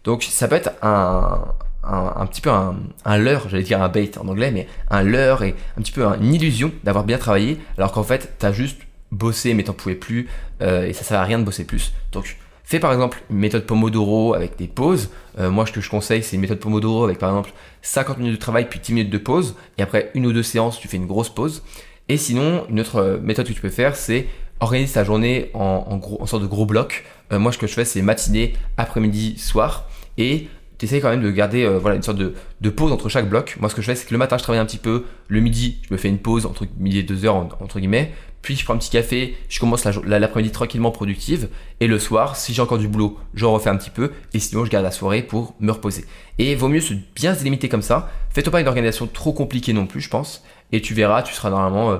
Donc 0.04 0.22
ça 0.22 0.48
peut 0.48 0.56
être 0.56 0.70
un, 0.82 1.44
un, 1.82 2.26
petit 2.26 2.40
peu 2.40 2.50
un, 2.50 2.76
un 3.04 3.18
leurre, 3.18 3.48
j'allais 3.48 3.62
dire 3.62 3.82
un 3.82 3.88
bait 3.88 4.16
en 4.18 4.28
anglais, 4.28 4.50
mais 4.50 4.68
un 4.90 5.02
leurre 5.02 5.42
et 5.42 5.54
un 5.78 5.82
petit 5.82 5.92
peu 5.92 6.04
une 6.04 6.34
illusion 6.34 6.72
d'avoir 6.84 7.04
bien 7.04 7.18
travaillé, 7.18 7.58
alors 7.76 7.92
qu'en 7.92 8.02
fait, 8.02 8.34
tu 8.38 8.46
as 8.46 8.52
juste 8.52 8.80
bossé 9.10 9.54
mais 9.54 9.64
t'en 9.64 9.72
pouvais 9.72 9.94
plus, 9.94 10.28
euh, 10.60 10.86
et 10.86 10.92
ça 10.92 11.04
sert 11.04 11.20
à 11.20 11.24
rien 11.24 11.38
de 11.38 11.44
bosser 11.44 11.64
plus. 11.64 11.92
Donc 12.12 12.36
fais 12.64 12.80
par 12.80 12.92
exemple 12.92 13.22
une 13.30 13.36
méthode 13.36 13.66
Pomodoro 13.66 14.34
avec 14.34 14.56
des 14.56 14.66
pauses. 14.66 15.10
Euh, 15.38 15.50
moi, 15.50 15.66
ce 15.66 15.72
que 15.72 15.80
je 15.80 15.90
conseille, 15.90 16.22
c'est 16.22 16.36
une 16.36 16.42
méthode 16.42 16.58
Pomodoro 16.58 17.04
avec 17.04 17.18
par 17.18 17.30
exemple 17.30 17.52
50 17.82 18.18
minutes 18.18 18.34
de 18.34 18.40
travail 18.40 18.68
puis 18.68 18.80
10 18.80 18.92
minutes 18.94 19.10
de 19.10 19.18
pause, 19.18 19.54
et 19.78 19.82
après 19.82 20.10
une 20.14 20.26
ou 20.26 20.32
deux 20.32 20.42
séances, 20.42 20.80
tu 20.80 20.88
fais 20.88 20.96
une 20.96 21.06
grosse 21.06 21.28
pause. 21.28 21.62
Et 22.08 22.16
sinon, 22.16 22.66
une 22.68 22.80
autre 22.80 22.96
euh, 22.96 23.18
méthode 23.20 23.46
que 23.46 23.52
tu 23.52 23.60
peux 23.60 23.70
faire, 23.70 23.96
c'est 23.96 24.26
organiser 24.60 24.94
ta 24.94 25.04
journée 25.04 25.50
en, 25.54 26.00
sorte 26.26 26.42
de 26.42 26.46
gros 26.46 26.64
bloc. 26.64 27.04
moi, 27.30 27.52
ce 27.52 27.58
que 27.58 27.66
je 27.66 27.74
fais, 27.74 27.84
c'est 27.84 28.00
matinée, 28.02 28.54
après-midi, 28.76 29.36
soir. 29.36 29.88
Et 30.16 30.48
tu 30.86 30.94
essaies 30.94 31.00
quand 31.00 31.10
même 31.10 31.22
de 31.22 31.30
garder 31.30 31.64
euh, 31.64 31.78
voilà, 31.78 31.96
une 31.96 32.02
sorte 32.02 32.18
de, 32.18 32.34
de, 32.60 32.70
pause 32.70 32.92
entre 32.92 33.08
chaque 33.08 33.28
bloc. 33.28 33.56
Moi, 33.60 33.68
ce 33.70 33.74
que 33.74 33.82
je 33.82 33.86
fais, 33.86 33.94
c'est 33.94 34.06
que 34.06 34.12
le 34.12 34.18
matin, 34.18 34.36
je 34.36 34.42
travaille 34.42 34.60
un 34.60 34.66
petit 34.66 34.78
peu. 34.78 35.04
Le 35.28 35.40
midi, 35.40 35.78
je 35.88 35.94
me 35.94 35.98
fais 35.98 36.08
une 36.08 36.18
pause 36.18 36.46
entre 36.46 36.66
midi 36.78 36.98
et 36.98 37.02
deux 37.02 37.24
heures, 37.24 37.36
entre 37.36 37.78
guillemets. 37.78 38.12
Puis, 38.42 38.56
je 38.56 38.64
prends 38.64 38.74
un 38.74 38.78
petit 38.78 38.90
café. 38.90 39.36
Je 39.48 39.58
commence 39.60 39.84
l'après-midi 39.84 40.52
tranquillement 40.52 40.90
productive. 40.90 41.48
Et 41.80 41.86
le 41.86 41.98
soir, 41.98 42.36
si 42.36 42.52
j'ai 42.52 42.60
encore 42.60 42.78
du 42.78 42.88
boulot, 42.88 43.18
j'en 43.34 43.52
refais 43.52 43.70
un 43.70 43.76
petit 43.76 43.90
peu. 43.90 44.12
Et 44.34 44.38
sinon, 44.38 44.64
je 44.64 44.70
garde 44.70 44.84
la 44.84 44.90
soirée 44.90 45.22
pour 45.22 45.54
me 45.60 45.72
reposer. 45.72 46.04
Et 46.38 46.54
vaut 46.54 46.68
mieux 46.68 46.80
se 46.80 46.94
bien 47.14 47.32
se 47.32 47.38
délimiter 47.38 47.68
comme 47.68 47.82
ça. 47.82 48.10
Fais-toi 48.30 48.52
pas 48.52 48.60
une 48.60 48.68
organisation 48.68 49.06
trop 49.06 49.32
compliquée 49.32 49.72
non 49.72 49.86
plus, 49.86 50.02
je 50.02 50.10
pense. 50.10 50.44
Et 50.72 50.82
tu 50.82 50.92
verras, 50.92 51.22
tu 51.22 51.32
seras 51.32 51.50
normalement. 51.50 51.92
Euh, 51.92 51.98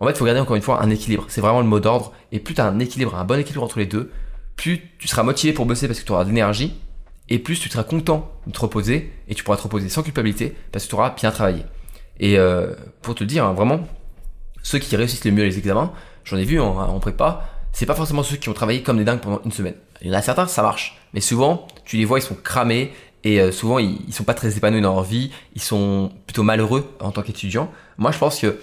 en 0.00 0.06
fait, 0.06 0.12
il 0.12 0.18
faut 0.18 0.24
garder 0.24 0.40
encore 0.40 0.56
une 0.56 0.62
fois 0.62 0.82
un 0.82 0.90
équilibre. 0.90 1.26
C'est 1.28 1.40
vraiment 1.40 1.60
le 1.60 1.66
mot 1.66 1.78
d'ordre. 1.78 2.12
Et 2.32 2.40
plus 2.40 2.54
tu 2.54 2.60
as 2.60 2.66
un 2.66 2.80
équilibre, 2.80 3.14
un 3.14 3.24
bon 3.24 3.38
équilibre 3.38 3.62
entre 3.62 3.78
les 3.78 3.86
deux, 3.86 4.10
plus 4.56 4.80
tu 4.98 5.08
seras 5.08 5.22
motivé 5.22 5.52
pour 5.52 5.66
bosser 5.66 5.86
parce 5.86 6.00
que 6.00 6.04
tu 6.04 6.12
auras 6.12 6.24
de 6.24 6.28
l'énergie 6.28 6.74
et 7.28 7.38
plus 7.38 7.58
tu 7.58 7.68
seras 7.68 7.84
content 7.84 8.30
de 8.46 8.52
te 8.52 8.60
reposer 8.60 9.12
et 9.28 9.34
tu 9.34 9.44
pourras 9.44 9.56
te 9.56 9.62
reposer 9.62 9.88
sans 9.88 10.02
culpabilité 10.02 10.54
parce 10.72 10.84
que 10.84 10.90
tu 10.90 10.94
auras 10.94 11.10
bien 11.10 11.30
travaillé. 11.30 11.64
Et 12.20 12.38
euh, 12.38 12.74
pour 13.02 13.14
te 13.14 13.24
dire, 13.24 13.44
hein, 13.44 13.54
vraiment, 13.54 13.80
ceux 14.62 14.78
qui 14.78 14.94
réussissent 14.96 15.24
le 15.24 15.32
mieux 15.32 15.44
les 15.44 15.58
examens, 15.58 15.92
j'en 16.24 16.36
ai 16.36 16.44
vu 16.44 16.60
en, 16.60 16.98
prépa, 17.00 17.48
c'est 17.72 17.86
pas 17.86 17.94
forcément 17.94 18.22
ceux 18.22 18.36
qui 18.36 18.48
ont 18.48 18.54
travaillé 18.54 18.82
comme 18.82 18.98
des 18.98 19.04
dingues 19.04 19.20
pendant 19.20 19.40
une 19.44 19.52
semaine. 19.52 19.74
Il 20.02 20.08
y 20.08 20.10
en 20.10 20.18
a 20.18 20.22
certains, 20.22 20.46
ça 20.46 20.62
marche, 20.62 20.98
mais 21.12 21.20
souvent, 21.20 21.66
tu 21.84 21.96
les 21.96 22.04
vois, 22.04 22.18
ils 22.18 22.22
sont 22.22 22.36
cramés 22.36 22.92
et 23.24 23.40
euh, 23.40 23.52
souvent, 23.52 23.78
ils, 23.78 23.98
ils, 24.06 24.12
sont 24.12 24.24
pas 24.24 24.34
très 24.34 24.56
épanouis 24.56 24.82
dans 24.82 24.94
leur 24.94 25.02
vie, 25.02 25.30
ils 25.54 25.62
sont 25.62 26.12
plutôt 26.26 26.42
malheureux 26.42 26.94
en 27.00 27.10
tant 27.10 27.22
qu'étudiants. 27.22 27.70
Moi, 27.96 28.12
je 28.12 28.18
pense 28.18 28.38
que 28.38 28.58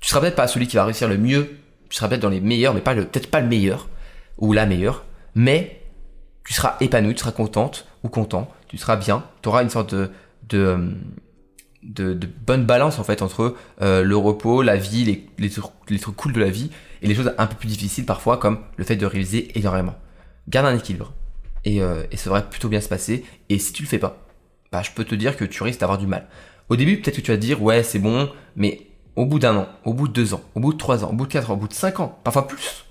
tu 0.00 0.08
seras 0.08 0.20
peut-être 0.20 0.36
pas 0.36 0.48
celui 0.48 0.66
qui 0.66 0.76
va 0.76 0.84
réussir 0.84 1.08
le 1.08 1.16
mieux, 1.16 1.58
tu 1.88 1.96
seras 1.96 2.08
peut-être 2.08 2.20
dans 2.20 2.28
les 2.28 2.40
meilleurs, 2.40 2.74
mais 2.74 2.80
peut-être 2.80 3.30
pas 3.30 3.40
le 3.40 3.48
meilleur 3.48 3.88
ou 4.38 4.52
la 4.52 4.66
meilleure, 4.66 5.04
mais 5.34 5.79
tu 6.44 6.54
seras 6.54 6.76
épanoui, 6.80 7.14
tu 7.14 7.20
seras 7.20 7.32
contente 7.32 7.86
ou 8.02 8.08
content, 8.08 8.50
tu 8.68 8.78
seras 8.78 8.96
bien, 8.96 9.24
tu 9.42 9.48
auras 9.48 9.62
une 9.62 9.70
sorte 9.70 9.94
de, 9.94 10.10
de, 11.82 12.18
bonne 12.46 12.64
balance 12.66 12.98
en 12.98 13.04
fait 13.04 13.22
entre 13.22 13.56
euh, 13.80 14.02
le 14.02 14.16
repos, 14.16 14.62
la 14.62 14.76
vie, 14.76 15.04
les, 15.04 15.26
les, 15.38 15.50
les, 15.88 15.98
trucs 15.98 16.16
cool 16.16 16.32
de 16.32 16.40
la 16.40 16.50
vie 16.50 16.70
et 17.02 17.06
les 17.06 17.14
choses 17.14 17.32
un 17.38 17.46
peu 17.46 17.54
plus 17.54 17.68
difficiles 17.68 18.04
parfois 18.04 18.38
comme 18.38 18.60
le 18.76 18.84
fait 18.84 18.96
de 18.96 19.06
réviser 19.06 19.56
énormément. 19.58 19.94
Garde 20.48 20.66
un 20.66 20.76
équilibre 20.76 21.12
et, 21.64 21.82
euh, 21.82 22.04
et 22.10 22.16
ça 22.16 22.24
devrait 22.26 22.48
plutôt 22.48 22.68
bien 22.68 22.80
se 22.80 22.88
passer 22.88 23.24
et 23.48 23.58
si 23.58 23.72
tu 23.72 23.82
le 23.82 23.88
fais 23.88 23.98
pas, 23.98 24.18
bah, 24.72 24.82
je 24.82 24.90
peux 24.90 25.04
te 25.04 25.14
dire 25.14 25.36
que 25.36 25.44
tu 25.44 25.62
risques 25.62 25.80
d'avoir 25.80 25.98
du 25.98 26.06
mal. 26.06 26.26
Au 26.68 26.76
début 26.76 27.00
peut-être 27.00 27.16
que 27.16 27.22
tu 27.22 27.30
vas 27.30 27.36
te 27.36 27.42
dire 27.42 27.62
ouais 27.62 27.82
c'est 27.82 27.98
bon 27.98 28.30
mais 28.56 28.86
au 29.16 29.26
bout 29.26 29.38
d'un 29.38 29.56
an, 29.56 29.68
au 29.84 29.94
bout 29.94 30.08
de 30.08 30.12
deux 30.12 30.34
ans, 30.34 30.42
au 30.54 30.60
bout 30.60 30.72
de 30.72 30.78
trois 30.78 31.04
ans, 31.04 31.10
au 31.10 31.14
bout 31.14 31.26
de 31.26 31.32
quatre 31.32 31.50
ans, 31.50 31.54
au 31.54 31.58
bout 31.58 31.68
de 31.68 31.74
cinq 31.74 32.00
ans, 32.00 32.18
parfois 32.24 32.46
plus, 32.46 32.84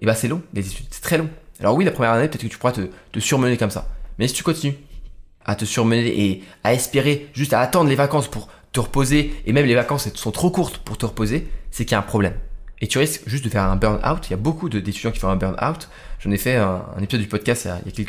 et 0.00 0.06
bah 0.06 0.14
c'est 0.14 0.28
long 0.28 0.42
les 0.52 0.66
études, 0.66 0.86
c'est 0.90 1.02
très 1.02 1.16
long. 1.16 1.30
Alors 1.62 1.76
oui, 1.76 1.84
la 1.84 1.92
première 1.92 2.10
année, 2.12 2.26
peut-être 2.26 2.42
que 2.42 2.48
tu 2.48 2.58
pourras 2.58 2.72
te, 2.72 3.20
surmener 3.20 3.56
comme 3.56 3.70
ça. 3.70 3.86
Mais 4.18 4.26
si 4.26 4.34
tu 4.34 4.42
continues 4.42 4.74
à 5.44 5.54
te 5.54 5.64
surmener 5.64 6.26
et 6.26 6.44
à 6.64 6.74
espérer, 6.74 7.28
juste 7.34 7.52
à 7.52 7.60
attendre 7.60 7.88
les 7.88 7.94
vacances 7.94 8.28
pour 8.28 8.48
te 8.72 8.80
reposer, 8.80 9.32
et 9.46 9.52
même 9.52 9.66
les 9.66 9.76
vacances 9.76 10.12
sont 10.14 10.32
trop 10.32 10.50
courtes 10.50 10.78
pour 10.78 10.98
te 10.98 11.06
reposer, 11.06 11.48
c'est 11.70 11.84
qu'il 11.84 11.92
y 11.92 11.94
a 11.94 12.00
un 12.00 12.02
problème. 12.02 12.34
Et 12.80 12.88
tu 12.88 12.98
risques 12.98 13.22
juste 13.26 13.44
de 13.44 13.48
faire 13.48 13.62
un 13.62 13.76
burn-out. 13.76 14.26
Il 14.26 14.30
y 14.32 14.34
a 14.34 14.38
beaucoup 14.38 14.68
d'étudiants 14.68 15.12
qui 15.12 15.20
font 15.20 15.28
un 15.28 15.36
burn-out. 15.36 15.88
J'en 16.18 16.32
ai 16.32 16.36
fait 16.36 16.56
un, 16.56 16.84
épisode 17.00 17.22
du 17.22 17.28
podcast 17.28 17.68
il 17.86 17.88
y, 17.88 17.92
a, 17.92 18.04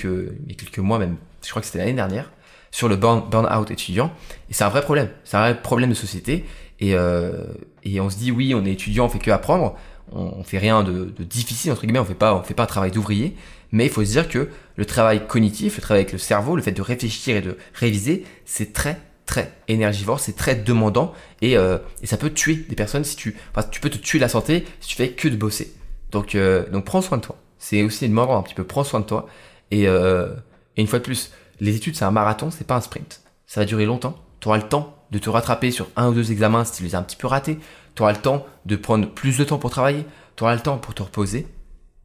quelques, 0.55 0.79
mois 0.79 0.97
même, 0.97 1.17
je 1.43 1.49
crois 1.51 1.61
que 1.61 1.67
c'était 1.67 1.77
l'année 1.77 1.93
dernière, 1.93 2.31
sur 2.71 2.89
le 2.89 2.95
burn, 2.95 3.47
out 3.55 3.69
étudiant. 3.69 4.11
Et 4.49 4.53
c'est 4.53 4.63
un 4.63 4.69
vrai 4.69 4.81
problème. 4.81 5.09
C'est 5.25 5.37
un 5.37 5.41
vrai 5.41 5.61
problème 5.61 5.91
de 5.91 5.95
société. 5.95 6.45
Et, 6.79 6.95
euh, 6.95 7.43
et 7.83 8.01
on 8.01 8.09
se 8.09 8.17
dit, 8.17 8.31
oui, 8.31 8.55
on 8.55 8.65
est 8.65 8.71
étudiant, 8.71 9.05
on 9.05 9.09
fait 9.09 9.19
que 9.19 9.29
apprendre 9.29 9.75
on, 10.11 10.43
fait 10.43 10.57
rien 10.57 10.83
de, 10.83 11.05
difficile 11.19 11.71
entre 11.71 11.81
guillemets, 11.81 11.99
on 11.99 12.05
fait 12.05 12.13
pas, 12.13 12.35
on 12.35 12.43
fait 12.43 12.53
pas 12.53 12.63
un 12.63 12.67
travail 12.67 12.91
d'ouvrier, 12.91 13.35
mais 13.71 13.85
il 13.85 13.91
faut 13.91 14.03
se 14.03 14.11
dire 14.11 14.27
que 14.27 14.49
le 14.75 14.85
travail 14.85 15.25
cognitif, 15.27 15.77
le 15.77 15.81
travail 15.81 16.01
avec 16.01 16.13
le 16.13 16.19
cerveau, 16.19 16.55
le 16.55 16.61
fait 16.61 16.71
de 16.71 16.81
réfléchir 16.81 17.35
et 17.35 17.41
de 17.41 17.57
réviser, 17.73 18.25
c'est 18.45 18.73
très 18.73 18.99
très 19.25 19.53
énergivore, 19.69 20.19
c'est 20.19 20.35
très 20.35 20.55
demandant 20.55 21.13
et, 21.41 21.57
euh, 21.57 21.77
et, 22.01 22.07
ça 22.07 22.17
peut 22.17 22.29
tuer 22.29 22.55
des 22.55 22.75
personnes 22.75 23.05
si 23.05 23.15
tu, 23.15 23.37
enfin, 23.55 23.65
tu 23.71 23.79
peux 23.79 23.89
te 23.89 23.97
tuer 23.97 24.19
la 24.19 24.27
santé 24.27 24.65
si 24.81 24.89
tu 24.89 24.95
fais 24.95 25.11
que 25.11 25.27
de 25.27 25.37
bosser. 25.37 25.73
Donc 26.11 26.35
euh, 26.35 26.69
donc 26.69 26.85
prends 26.85 27.01
soin 27.01 27.17
de 27.17 27.23
toi. 27.23 27.37
C'est 27.57 27.83
aussi 27.83 28.05
une 28.05 28.11
mort 28.11 28.35
un 28.35 28.43
petit 28.43 28.53
peu, 28.53 28.63
prends 28.65 28.83
soin 28.83 28.99
de 28.99 29.05
toi 29.05 29.27
et, 29.71 29.87
euh, 29.87 30.33
et 30.75 30.81
une 30.81 30.87
fois 30.87 30.99
de 30.99 31.03
plus, 31.03 31.31
les 31.61 31.75
études 31.75 31.95
c'est 31.95 32.05
un 32.05 32.11
marathon, 32.11 32.51
c'est 32.51 32.67
pas 32.67 32.75
un 32.75 32.81
sprint. 32.81 33.21
Ça 33.47 33.61
va 33.61 33.65
durer 33.65 33.85
longtemps. 33.85 34.15
Tu 34.39 34.49
auras 34.49 34.57
le 34.57 34.63
temps 34.63 34.97
de 35.11 35.19
te 35.19 35.29
rattraper 35.29 35.71
sur 35.71 35.87
un 35.95 36.09
ou 36.09 36.13
deux 36.13 36.31
examens 36.31 36.65
si 36.65 36.73
tu 36.73 36.83
les 36.83 36.95
as 36.95 36.99
un 36.99 37.03
petit 37.03 37.15
peu 37.15 37.27
ratés 37.27 37.59
tu 37.95 38.01
auras 38.01 38.13
le 38.13 38.19
temps 38.19 38.45
de 38.65 38.75
prendre 38.75 39.09
plus 39.09 39.37
de 39.37 39.43
temps 39.43 39.57
pour 39.57 39.69
travailler, 39.69 40.05
tu 40.35 40.43
auras 40.43 40.55
le 40.55 40.61
temps 40.61 40.77
pour 40.77 40.93
te 40.93 41.03
reposer, 41.03 41.47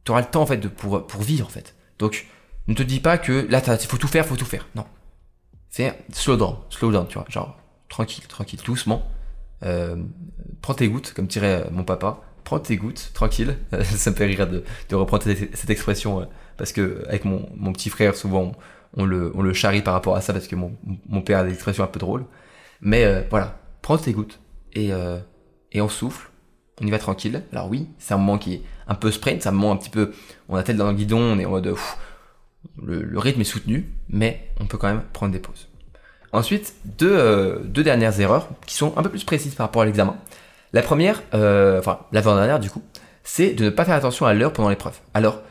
tu 0.05 0.11
auras 0.11 0.21
le 0.21 0.27
temps 0.27 0.41
en 0.41 0.45
fait 0.45 0.57
de, 0.57 0.67
pour, 0.67 1.05
pour 1.05 1.21
vivre 1.21 1.45
en 1.45 1.49
fait. 1.49 1.75
Donc 1.97 2.27
ne 2.67 2.73
te 2.73 2.83
dis 2.83 2.99
pas 2.99 3.17
que 3.17 3.47
là 3.49 3.61
il 3.67 3.87
faut 3.87 3.97
tout 3.97 4.07
faire, 4.07 4.25
faut 4.25 4.35
tout 4.35 4.45
faire. 4.45 4.67
Non. 4.75 4.85
Fais 5.69 5.97
slow 6.11 6.35
down, 6.35 6.55
slow 6.69 6.91
down, 6.91 7.07
tu 7.07 7.15
vois, 7.15 7.25
genre 7.29 7.57
tranquille, 7.89 8.25
tranquille, 8.27 8.59
doucement. 8.63 9.09
Euh, 9.63 9.97
prends 10.61 10.73
tes 10.73 10.87
gouttes, 10.87 11.13
comme 11.13 11.27
dirait 11.27 11.65
euh, 11.65 11.69
mon 11.71 11.83
papa. 11.83 12.21
Prends 12.43 12.59
tes 12.59 12.77
gouttes, 12.77 13.11
tranquille. 13.13 13.57
ça 13.83 14.11
me 14.11 14.15
fait 14.15 14.25
rire 14.25 14.47
de, 14.47 14.63
de 14.89 14.95
reprendre 14.95 15.23
cette, 15.23 15.69
expression 15.69 16.21
euh, 16.21 16.25
parce 16.57 16.71
que 16.71 17.03
avec 17.07 17.25
mon, 17.25 17.49
mon 17.55 17.73
petit 17.73 17.89
frère, 17.89 18.15
souvent 18.15 18.53
on, 18.95 19.05
le, 19.05 19.31
on 19.35 19.41
le 19.41 19.53
charrie 19.53 19.81
par 19.81 19.93
rapport 19.93 20.15
à 20.15 20.21
ça 20.21 20.33
parce 20.33 20.47
que 20.47 20.55
mon, 20.55 20.75
mon 21.07 21.21
père 21.21 21.39
a 21.39 21.43
des 21.43 21.53
expressions 21.53 21.83
un 21.83 21.87
peu 21.87 21.99
drôles. 21.99 22.25
Mais 22.81 23.27
voilà, 23.29 23.59
prends 23.81 23.97
tes 23.97 24.13
gouttes 24.13 24.39
et 24.73 24.91
et 25.71 25.81
on 25.81 25.89
souffle, 25.89 26.29
on 26.81 26.87
y 26.87 26.91
va 26.91 26.99
tranquille. 26.99 27.43
Alors 27.51 27.69
oui, 27.69 27.87
c'est 27.97 28.13
un 28.13 28.17
moment 28.17 28.37
qui 28.37 28.55
est 28.55 28.61
un 28.87 28.95
peu 28.95 29.11
sprint, 29.11 29.41
c'est 29.41 29.49
un 29.49 29.53
moment 29.53 29.71
un 29.71 29.77
petit 29.77 29.89
peu, 29.89 30.13
on 30.47 30.55
a 30.55 30.63
tête 30.63 30.77
dans 30.77 30.87
le 30.89 30.93
guidon, 30.95 31.19
on 31.19 31.39
est 31.39 31.45
en 31.45 31.51
mode, 31.51 31.75
le, 32.81 33.19
rythme 33.19 33.41
est 33.41 33.45
soutenu, 33.45 33.89
mais 34.09 34.49
on 34.59 34.65
peut 34.65 34.77
quand 34.77 34.87
même 34.87 35.03
prendre 35.13 35.31
des 35.31 35.39
pauses. 35.39 35.67
Ensuite, 36.31 36.75
deux, 36.85 37.11
euh, 37.11 37.59
deux 37.63 37.83
dernières 37.83 38.19
erreurs 38.19 38.49
qui 38.65 38.75
sont 38.75 38.97
un 38.97 39.03
peu 39.03 39.09
plus 39.09 39.23
précises 39.23 39.55
par 39.55 39.67
rapport 39.67 39.81
à 39.81 39.85
l'examen. 39.85 40.17
La 40.73 40.83
première, 40.83 41.23
euh, 41.33 41.79
enfin 41.79 42.01
l'avant-dernière 42.11 42.59
du 42.59 42.69
coup, 42.69 42.83
c'est 43.23 43.53
de 43.53 43.65
ne 43.65 43.69
pas 43.69 43.85
faire 43.85 43.95
attention 43.95 44.25
à 44.25 44.33
l'heure 44.33 44.53
pendant 44.53 44.69
l'épreuve. 44.69 44.99
Alors, 45.13 45.41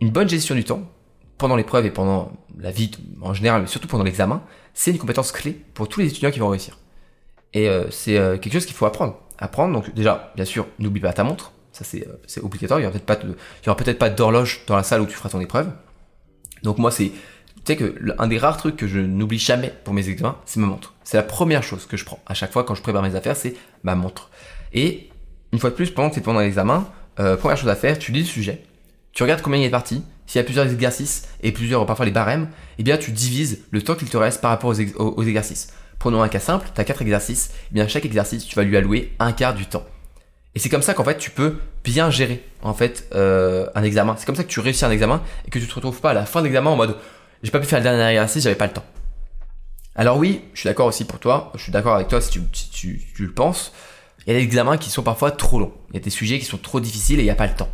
une 0.00 0.10
bonne 0.10 0.28
gestion 0.28 0.54
du 0.54 0.64
temps 0.64 0.82
pendant 1.38 1.56
l'épreuve 1.56 1.86
et 1.86 1.90
pendant 1.90 2.32
la 2.58 2.70
vie 2.70 2.90
en 3.22 3.34
général, 3.34 3.62
mais 3.62 3.66
surtout 3.66 3.88
pendant 3.88 4.04
l'examen, 4.04 4.42
c'est 4.74 4.90
une 4.90 4.98
compétence 4.98 5.32
clé 5.32 5.52
pour 5.74 5.88
tous 5.88 6.00
les 6.00 6.06
étudiants 6.06 6.30
qui 6.30 6.38
vont 6.38 6.48
réussir. 6.48 6.78
Et 7.54 7.68
euh, 7.68 7.90
c'est 7.90 8.16
euh, 8.16 8.38
quelque 8.38 8.52
chose 8.52 8.66
qu'il 8.66 8.74
faut 8.74 8.86
apprendre. 8.86 9.18
Apprendre, 9.38 9.74
donc 9.74 9.92
déjà, 9.94 10.32
bien 10.36 10.44
sûr, 10.44 10.66
n'oublie 10.78 11.00
pas 11.00 11.12
ta 11.12 11.24
montre. 11.24 11.52
Ça, 11.72 11.84
c'est, 11.84 12.06
euh, 12.06 12.42
obligatoire. 12.42 12.80
Il 12.80 12.84
y 12.84 12.86
aura 12.86 12.92
peut-être 12.92 13.06
pas 13.06 13.74
peut-être 13.74 13.98
pas 13.98 14.10
d'horloge 14.10 14.62
dans 14.66 14.76
la 14.76 14.82
salle 14.82 15.00
où 15.00 15.06
tu 15.06 15.14
feras 15.14 15.30
ton 15.30 15.40
épreuve. 15.40 15.68
Donc 16.62 16.78
moi, 16.78 16.90
c'est, 16.90 17.08
tu 17.08 17.12
sais 17.66 17.76
que 17.76 17.96
un 18.18 18.28
des 18.28 18.38
rares 18.38 18.56
trucs 18.56 18.76
que 18.76 18.86
je 18.86 18.98
n'oublie 19.00 19.38
jamais 19.38 19.72
pour 19.84 19.94
mes 19.94 20.08
examens, 20.08 20.38
c'est 20.44 20.60
ma 20.60 20.66
montre. 20.66 20.94
C'est 21.04 21.16
la 21.16 21.22
première 21.22 21.62
chose 21.62 21.86
que 21.86 21.96
je 21.96 22.04
prends 22.04 22.20
à 22.26 22.34
chaque 22.34 22.52
fois 22.52 22.64
quand 22.64 22.74
je 22.74 22.82
prépare 22.82 23.02
mes 23.02 23.14
affaires, 23.14 23.36
c'est 23.36 23.54
ma 23.82 23.94
montre. 23.94 24.30
Et 24.72 25.10
une 25.52 25.58
fois 25.58 25.70
de 25.70 25.74
plus, 25.74 25.90
pendant 25.90 26.08
que 26.08 26.14
tu 26.14 26.20
es 26.20 26.22
pendant 26.22 26.40
l'examen, 26.40 26.88
première 27.16 27.56
chose 27.56 27.68
à 27.68 27.76
faire, 27.76 27.98
tu 27.98 28.12
lis 28.12 28.20
le 28.20 28.26
sujet, 28.26 28.62
tu 29.12 29.22
regardes 29.22 29.42
combien 29.42 29.60
il 29.60 29.66
de 29.66 29.70
parties. 29.70 30.02
S'il 30.26 30.38
y 30.38 30.40
a 30.40 30.44
plusieurs 30.44 30.70
exercices 30.70 31.28
et 31.42 31.52
plusieurs, 31.52 31.84
parfois 31.84 32.06
les 32.06 32.12
barèmes, 32.12 32.48
eh 32.78 32.82
bien 32.84 32.96
tu 32.96 33.10
divises 33.10 33.64
le 33.70 33.82
temps 33.82 33.94
qu'il 33.94 34.08
te 34.08 34.16
reste 34.16 34.40
par 34.40 34.50
rapport 34.50 34.70
aux 34.70 35.22
exercices. 35.22 35.72
Prenons 36.02 36.20
un 36.20 36.28
cas 36.28 36.40
simple, 36.40 36.66
tu 36.74 36.80
as 36.80 36.84
quatre 36.84 37.00
exercices, 37.00 37.52
eh 37.70 37.74
bien 37.74 37.86
chaque 37.86 38.04
exercice, 38.04 38.44
tu 38.44 38.56
vas 38.56 38.64
lui 38.64 38.76
allouer 38.76 39.12
un 39.20 39.30
quart 39.30 39.54
du 39.54 39.66
temps. 39.66 39.84
Et 40.56 40.58
c'est 40.58 40.68
comme 40.68 40.82
ça 40.82 40.94
qu'en 40.94 41.04
fait, 41.04 41.16
tu 41.16 41.30
peux 41.30 41.58
bien 41.84 42.10
gérer 42.10 42.44
en 42.60 42.74
fait 42.74 43.06
euh, 43.14 43.68
un 43.76 43.84
examen. 43.84 44.16
C'est 44.18 44.26
comme 44.26 44.34
ça 44.34 44.42
que 44.42 44.48
tu 44.48 44.58
réussis 44.58 44.84
un 44.84 44.90
examen 44.90 45.22
et 45.46 45.50
que 45.50 45.60
tu 45.60 45.68
te 45.68 45.72
retrouves 45.72 46.00
pas 46.00 46.10
à 46.10 46.12
la 46.12 46.26
fin 46.26 46.40
de 46.40 46.46
l'examen 46.46 46.70
en 46.70 46.76
mode 46.76 46.96
j'ai 47.44 47.52
pas 47.52 47.60
pu 47.60 47.66
faire 47.66 47.78
le 47.78 47.84
dernier 47.84 48.02
exercice, 48.02 48.42
j'avais 48.42 48.56
pas 48.56 48.66
le 48.66 48.72
temps. 48.72 48.84
Alors 49.94 50.16
oui, 50.16 50.40
je 50.54 50.58
suis 50.58 50.66
d'accord 50.66 50.86
aussi 50.86 51.04
pour 51.04 51.20
toi, 51.20 51.52
je 51.54 51.62
suis 51.62 51.70
d'accord 51.70 51.94
avec 51.94 52.08
toi 52.08 52.20
si, 52.20 52.32
tu, 52.72 53.00
le 53.20 53.30
penses. 53.30 53.72
Il 54.26 54.32
y 54.32 54.34
a 54.34 54.40
des 54.40 54.44
examens 54.44 54.78
qui 54.78 54.90
sont 54.90 55.04
parfois 55.04 55.30
trop 55.30 55.60
longs. 55.60 55.72
Il 55.90 55.94
y 55.94 55.98
a 55.98 56.02
des 56.02 56.10
sujets 56.10 56.40
qui 56.40 56.46
sont 56.46 56.58
trop 56.58 56.80
difficiles 56.80 57.20
et 57.20 57.22
il 57.22 57.26
n'y 57.26 57.30
a 57.30 57.36
pas 57.36 57.46
le 57.46 57.54
temps. 57.54 57.70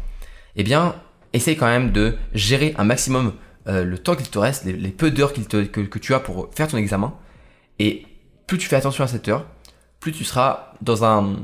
Eh 0.55 0.64
bien, 0.64 0.97
essaye 1.33 1.57
quand 1.57 1.64
même 1.64 1.93
de 1.93 2.19
gérer 2.35 2.75
un 2.77 2.85
maximum 2.85 3.33
euh, 3.69 3.85
le 3.85 3.97
temps 3.97 4.17
qu'il 4.17 4.29
te 4.29 4.38
reste, 4.38 4.67
les, 4.67 4.91
peu 4.91 5.11
d'heures 5.11 5.33
que, 5.33 5.64
que 5.64 5.99
tu 5.99 6.12
as 6.12 6.21
pour 6.21 6.51
faire 6.55 6.69
ton 6.69 6.77
examen. 6.77 7.14
Et 7.79 8.05
plus 8.48 8.58
tu 8.58 8.66
fais 8.66 8.76
attention 8.76 9.04
à 9.04 9.06
cette 9.06 9.28
heure, 9.28 9.44
plus 10.00 10.11
tu 10.11 10.24
seras 10.24 10.72
dans 10.80 11.04
un, 11.04 11.37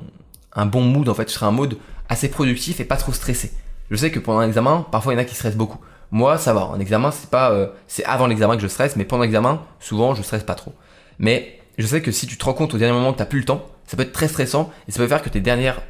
bon 0.67 0.83
mood 0.83 1.09
en 1.09 1.15
fait, 1.15 1.27
tu 1.27 1.33
seras 1.33 1.47
un 1.47 1.53
mode 1.53 1.77
assez 2.09 2.29
productif 2.29 2.81
et 2.81 2.85
pas 2.85 2.97
trop 2.97 3.13
stressé. 3.13 3.53
Je 3.91 3.97
sais 3.97 4.11
que 4.11 4.19
pendant 4.19 4.41
un 4.41 4.49
examen, 4.49 4.85
parfois 4.91 5.13
il 5.13 5.17
y 5.17 5.19
en 5.21 5.23
a 5.23 5.25
qui 5.25 5.35
stressent 5.35 5.57
beaucoup. 5.57 5.79
Moi, 6.11 6.39
ça 6.39 6.55
va. 6.55 6.65
En 6.67 6.81
examen, 6.81 7.11
c'est 7.11 7.29
pas, 7.29 7.51
euh, 7.51 7.69
c'est 7.87 8.05
avant 8.05 8.27
l'examen 8.27 8.57
que 8.57 8.63
je 8.63 8.69
stresse, 8.69 8.97
mais 8.97 9.05
pendant 9.05 9.23
l'examen, 9.23 9.63
souvent, 9.81 10.15
je 10.15 10.23
stresse 10.23 10.45
pas 10.45 10.55
trop. 10.55 10.73
Mais 11.19 11.61
je 11.77 11.87
sais 11.87 12.01
que 12.01 12.11
si 12.11 12.27
tu 12.27 12.39
te 12.39 12.45
rends 12.45 12.55
compte 12.55 12.73
au 12.73 12.79
dernier 12.79 12.95
moment 12.95 13.13
que 13.13 13.19
t'as 13.19 13.27
plus 13.27 13.41
le 13.41 13.45
temps, 13.45 13.67
ça 13.87 13.97
peut 13.97 14.05
être 14.05 14.13
très 14.13 14.29
stressant 14.29 14.73
et 14.89 14.93
ça 14.93 14.99
peut 14.99 15.09
faire 15.09 15.23
que 15.23 15.29
tes 15.29 15.41
dernières 15.41 15.83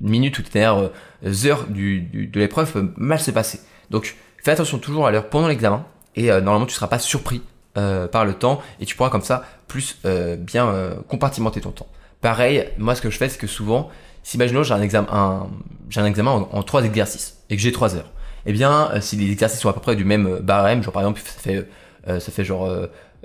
minutes 0.00 0.38
ou 0.38 0.42
tes 0.42 0.50
dernières 0.50 0.90
euh, 1.24 1.46
heures 1.46 1.66
de 1.68 2.38
l'épreuve 2.40 2.72
peuvent 2.72 2.92
mal 2.96 3.20
se 3.20 3.30
passer. 3.30 3.60
Donc, 3.90 4.16
fais 4.42 4.52
attention 4.52 4.78
toujours 4.78 5.06
à 5.06 5.10
l'heure 5.10 5.28
pendant 5.28 5.48
l'examen 5.48 5.84
et 6.16 6.30
euh, 6.30 6.40
normalement, 6.40 6.66
tu 6.66 6.74
seras 6.74 6.88
pas 6.88 6.98
surpris 6.98 7.42
par 7.74 8.24
le 8.24 8.34
temps 8.34 8.60
et 8.80 8.86
tu 8.86 8.96
pourras 8.96 9.10
comme 9.10 9.22
ça 9.22 9.44
plus 9.68 9.98
bien 10.38 10.94
compartimenter 11.08 11.60
ton 11.60 11.70
temps. 11.70 11.88
Pareil, 12.20 12.68
moi, 12.78 12.94
ce 12.94 13.02
que 13.02 13.10
je 13.10 13.18
fais, 13.18 13.28
c'est 13.28 13.38
que 13.38 13.46
souvent, 13.46 13.90
si 14.22 14.36
imaginons 14.36 14.62
j'ai 14.62 14.74
un 14.74 14.80
examen, 14.80 15.48
j'ai 15.90 16.00
un 16.00 16.06
examen 16.06 16.30
en, 16.30 16.62
trois 16.62 16.84
exercices 16.84 17.38
et 17.50 17.56
que 17.56 17.62
j'ai 17.62 17.72
trois 17.72 17.96
heures 17.96 18.10
eh 18.46 18.52
bien, 18.52 18.90
euh, 18.92 19.00
si 19.00 19.16
les 19.16 19.30
exercices 19.30 19.60
sont 19.60 19.68
à 19.68 19.72
peu 19.72 19.80
près 19.80 19.96
du 19.96 20.04
même 20.04 20.26
euh, 20.26 20.40
barème, 20.40 20.82
genre 20.82 20.92
par 20.92 21.02
exemple, 21.02 21.20
ça 21.24 21.40
fait, 21.40 21.68
euh, 22.08 22.20
ça 22.20 22.32
fait 22.32 22.44
genre 22.44 22.70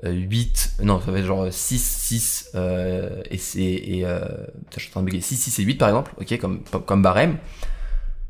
8, 0.04 0.76
non, 0.84 1.02
ça 1.02 1.12
fait 1.12 1.24
genre 1.24 1.48
6, 1.52 1.80
6, 1.80 2.52
et 3.30 3.38
c'est, 3.38 3.62
et, 3.62 4.06
je 4.76 4.80
suis 4.80 4.90
en 4.90 4.92
train 4.92 5.02
de 5.02 5.06
bugger, 5.06 5.22
6, 5.22 5.36
6 5.36 5.60
et 5.60 5.64
8 5.64 5.76
par 5.76 5.90
exemple, 5.90 6.14
ok, 6.20 6.38
comme, 6.40 6.62
comme 6.86 7.02
barème, 7.02 7.38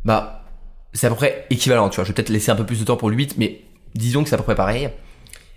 bah, 0.04 0.46
c'est 0.94 1.08
à 1.08 1.10
peu 1.12 1.16
près 1.16 1.46
équivalent, 1.52 1.90
tu 1.90 1.98
vois, 1.98 2.06
je 2.06 2.10
vais 2.10 2.16
peut-être 2.16 2.30
laisser 2.30 2.50
un 2.50 2.56
peu 2.56 2.66
plus 2.66 2.80
de 2.80 2.86
temps 2.86 2.98
pour 2.98 3.10
le 3.12 3.16
8, 3.16 3.38
mais 3.38 3.62
disons 3.94 4.24
que 4.24 4.30
c'est 4.30 4.36
à 4.36 4.40
peu 4.40 4.44
près 4.44 4.56
pareil. 4.56 4.90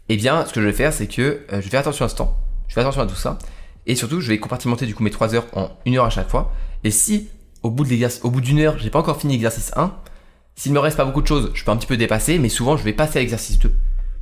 Eh 0.09 0.17
bien, 0.17 0.45
ce 0.47 0.53
que 0.53 0.61
je 0.61 0.67
vais 0.67 0.73
faire, 0.73 0.93
c'est 0.93 1.07
que 1.07 1.45
je 1.51 1.57
vais 1.57 1.63
faire 1.63 1.81
attention 1.81 2.05
à 2.05 2.09
ce 2.09 2.17
temps, 2.17 2.37
je 2.69 2.75
fais 2.75 2.81
attention 2.81 3.03
à 3.03 3.07
tout 3.07 3.15
ça, 3.15 3.39
et 3.87 3.95
surtout, 3.95 4.21
je 4.21 4.29
vais 4.29 4.39
compartimenter 4.39 4.87
du 4.87 4.95
coup 4.95 5.03
mes 5.03 5.11
3 5.11 5.35
heures 5.35 5.47
en 5.55 5.71
1 5.87 5.95
heure 5.95 6.05
à 6.05 6.11
chaque 6.11 6.29
fois, 6.29 6.53
et 6.85 6.91
si 6.91 7.29
au 7.63 7.71
bout 7.71 7.85
d'une 7.85 8.59
heure, 8.59 8.79
j'ai 8.79 8.91
pas 8.91 8.99
encore 8.99 9.21
fini 9.21 9.35
l'exercice 9.35 9.73
1, 9.77 9.93
s'il 10.55 10.73
me 10.73 10.79
reste 10.79 10.97
pas 10.97 11.05
beaucoup 11.05 11.23
de 11.23 11.27
choses, 11.27 11.51
je 11.55 11.65
peux 11.65 11.71
un 11.71 11.77
petit 11.77 11.87
peu 11.87 11.97
dépasser, 11.97 12.39
mais 12.39 12.49
souvent 12.49 12.77
je 12.77 12.85
vais 12.85 12.93
passer 12.93 13.19
à 13.19 13.23
l'exercice 13.23 13.59
2. 13.59 13.73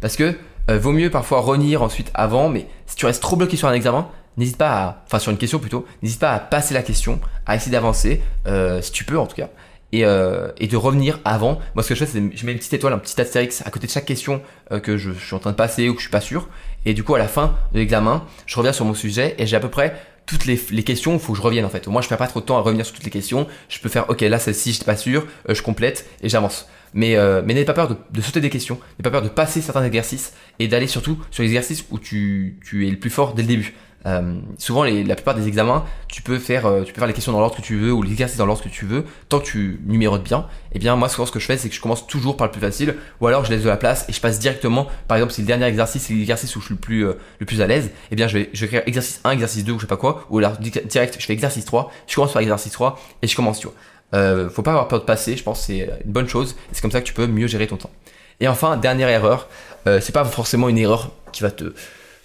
Parce 0.01 0.17
que 0.17 0.37
euh, 0.71 0.79
vaut 0.79 0.93
mieux 0.93 1.11
parfois 1.11 1.41
renir 1.41 1.83
ensuite 1.83 2.11
avant, 2.15 2.49
mais 2.49 2.67
si 2.87 2.97
tu 2.97 3.07
restes 3.07 3.23
trop 3.23 3.37
bloqué 3.37 3.57
sur 3.57 3.69
un 3.69 3.73
examen, 3.73 4.09
n'hésite 4.37 4.57
pas 4.57 4.71
à, 4.71 5.03
enfin 5.07 5.19
sur 5.19 5.33
une 5.33 5.39
question 5.39 5.59
plutôt, 5.59 5.87
n'hésite 6.03 6.21
pas 6.21 6.33
à 6.33 6.39
passer 6.39 6.75
la 6.75 6.83
question, 6.83 7.21
à 7.47 7.57
essayer 7.57 7.73
d'avancer, 7.73 8.23
euh, 8.47 8.81
si 8.81 8.93
tu 8.93 9.05
peux 9.05 9.19
en 9.19 9.27
tout 9.27 9.37
cas, 9.37 9.49
et, 9.93 10.05
euh, 10.05 10.49
et 10.59 10.67
de 10.67 10.77
revenir 10.77 11.21
avant. 11.25 11.61
Moi 11.75 11.83
ce 11.83 11.89
que 11.89 11.95
je 11.95 12.05
fais 12.05 12.11
c'est 12.11 12.37
je 12.37 12.47
mets 12.47 12.53
une 12.53 12.59
petite 12.59 12.75
étoile, 12.75 12.93
un 12.93 12.99
petit 12.99 13.21
astérix 13.21 13.63
à 13.67 13.71
côté 13.71 13.87
de 13.87 13.93
chaque 13.93 14.07
question 14.07 14.43
que 14.83 14.97
je, 14.97 15.11
suis 15.13 15.35
en 15.35 15.41
train 15.41 15.51
de 15.51 15.57
passer 15.57 15.89
ou 15.89 15.95
que 15.95 15.99
je 15.99 16.05
suis 16.05 16.13
pas 16.13 16.21
sûr, 16.21 16.49
et 16.87 16.95
du 16.95 17.03
coup 17.03 17.15
à 17.15 17.19
la 17.19 17.29
fin 17.29 17.57
de 17.73 17.79
l'examen, 17.79 18.25
je 18.47 18.57
reviens 18.57 18.73
sur 18.73 18.85
mon 18.85 18.95
sujet 18.95 19.35
et 19.39 19.47
j'ai 19.47 19.57
à 19.57 19.61
peu 19.61 19.69
près 19.69 19.97
toutes 20.31 20.47
les, 20.47 20.61
les 20.71 20.85
questions, 20.85 21.15
il 21.15 21.19
faut 21.19 21.33
que 21.33 21.39
je 21.39 21.43
revienne 21.43 21.65
en 21.65 21.71
fait. 21.71 21.89
Moi, 21.89 22.03
je 22.03 22.09
perds 22.09 22.19
pas 22.19 22.29
trop 22.29 22.41
de 22.41 22.45
temps 22.45 22.57
à 22.57 22.61
revenir 22.61 22.87
sur 22.87 22.95
toutes 22.95 23.05
les 23.05 23.11
questions. 23.11 23.49
Je 23.69 23.81
peux 23.81 23.89
faire, 23.89 24.09
ok, 24.09 24.21
là, 24.21 24.39
celle-ci, 24.39 24.73
j'étais 24.73 24.85
pas 24.85 24.97
sûr, 24.97 25.27
euh, 25.49 25.55
je 25.55 25.63
complète 25.63 26.09
et 26.23 26.29
j'avance. 26.29 26.69
Mais, 26.95 27.17
euh, 27.17 27.43
mais 27.45 27.55
n'ayez 27.55 27.67
pas 27.67 27.73
peur 27.73 27.89
de, 27.89 27.97
de, 28.13 28.21
sauter 28.21 28.41
des 28.41 28.51
questions, 28.51 28.77
n'ayez 28.77 29.03
pas 29.03 29.11
peur 29.11 29.23
de 29.23 29.29
passer 29.29 29.61
certains 29.61 29.85
exercices 29.85 30.33
et 30.59 30.69
d'aller 30.69 30.87
surtout 30.87 31.19
sur 31.31 31.43
l'exercice 31.43 31.85
où 31.91 31.99
tu, 31.99 32.59
tu 32.65 32.87
es 32.87 32.91
le 32.91 32.99
plus 32.99 33.11
fort 33.11 33.35
dès 33.35 33.43
le 33.43 33.49
début. 33.49 33.75
Euh, 34.07 34.41
souvent, 34.57 34.83
les, 34.83 35.05
la 35.05 35.15
plupart 35.15 35.35
des 35.35 35.47
examens, 35.47 35.85
tu 36.09 36.23
peux 36.23 36.39
faire, 36.39 36.67
euh, 36.67 36.83
tu 36.85 36.93
peux 36.93 36.99
faire 36.99 37.09
les 37.09 37.15
questions 37.15 37.33
dans 37.33 37.41
l'ordre 37.41 37.57
que 37.57 37.63
tu 37.63 37.77
veux 37.77 37.93
ou 37.93 38.03
l'exercice 38.03 38.39
dans 38.39 38.47
l'ordre 38.47 38.63
que 38.63 38.69
tu 38.69 38.87
veux, 38.87 39.05
tant 39.29 39.41
que 39.41 39.45
tu 39.45 39.81
numérotes 39.85 40.23
bien. 40.23 40.47
Et 40.73 40.77
eh 40.77 40.79
bien, 40.79 40.97
moi, 40.97 41.09
souvent, 41.09 41.27
ce 41.27 41.33
que 41.33 41.39
je 41.39 41.47
fais, 41.47 41.59
c'est 41.59 41.69
que 41.69 41.75
je 41.75 41.81
commence 41.81 42.07
toujours 42.07 42.37
par 42.37 42.47
le 42.47 42.51
plus 42.51 42.61
facile, 42.61 42.97
ou 43.21 43.27
alors 43.27 43.45
je 43.45 43.51
laisse 43.51 43.63
de 43.63 43.69
la 43.69 43.77
place 43.77 44.07
et 44.09 44.13
je 44.13 44.21
passe 44.21 44.39
directement. 44.39 44.87
Par 45.09 45.19
exemple, 45.19 45.33
si 45.33 45.43
le 45.43 45.47
dernier 45.47 45.67
exercice, 45.67 46.03
c'est 46.03 46.15
l'exercice 46.15 46.55
où 46.57 46.61
je 46.61 46.67
suis 46.67 46.75
le 46.75 46.81
plus, 46.81 47.07
euh, 47.07 47.15
le 47.39 47.47
plus 47.47 47.61
à 47.61 47.67
l'aise, 47.67 47.87
et 47.87 47.93
eh 48.13 48.17
bien, 48.17 48.27
je 48.27 48.39
vais, 48.39 48.51
je 48.53 48.61
vais 48.61 48.67
écrire 48.67 48.83
exercice 48.87 49.21
1, 49.25 49.33
exercice 49.33 49.65
2 49.65 49.73
ou 49.73 49.77
je 49.77 49.83
sais 49.83 49.87
pas 49.87 49.97
quoi, 49.97 50.27
ou 50.31 50.39
alors 50.39 50.57
direct, 50.59 51.17
je 51.19 51.27
fais 51.27 51.33
exercice 51.33 51.65
3, 51.65 51.93
je 52.07 52.15
commence 52.15 52.33
par 52.33 52.43
exercice 52.43 52.73
3 52.73 52.99
et 53.23 53.27
je 53.27 53.37
commence, 53.37 53.61
tu 53.61 53.67
vois. 53.67 53.77
Euh, 54.13 54.51
faut 54.51 54.63
pas 54.63 54.73
avoir 54.73 54.89
peur 54.89 55.01
de 55.01 55.05
passer, 55.05 55.37
je 55.37 55.43
pense 55.45 55.67
c'est 55.67 55.89
une 56.05 56.11
bonne 56.11 56.29
chose, 56.29 56.57
c'est 56.73 56.81
comme 56.81 56.91
ça 56.91 57.01
que 57.01 57.07
tu 57.07 57.13
peux 57.15 57.29
mieux 57.29 57.47
gérer 57.47 57.69
ton 57.69 57.77
temps. 57.77 57.91
Et 58.41 58.49
enfin, 58.49 58.77
dernière 58.77 59.09
erreur, 59.09 59.49
c'est 59.85 60.13
pas 60.13 60.25
forcément 60.25 60.69
une 60.69 60.79
erreur 60.79 61.11
qui 61.31 61.43
va 61.43 61.51
te 61.51 61.75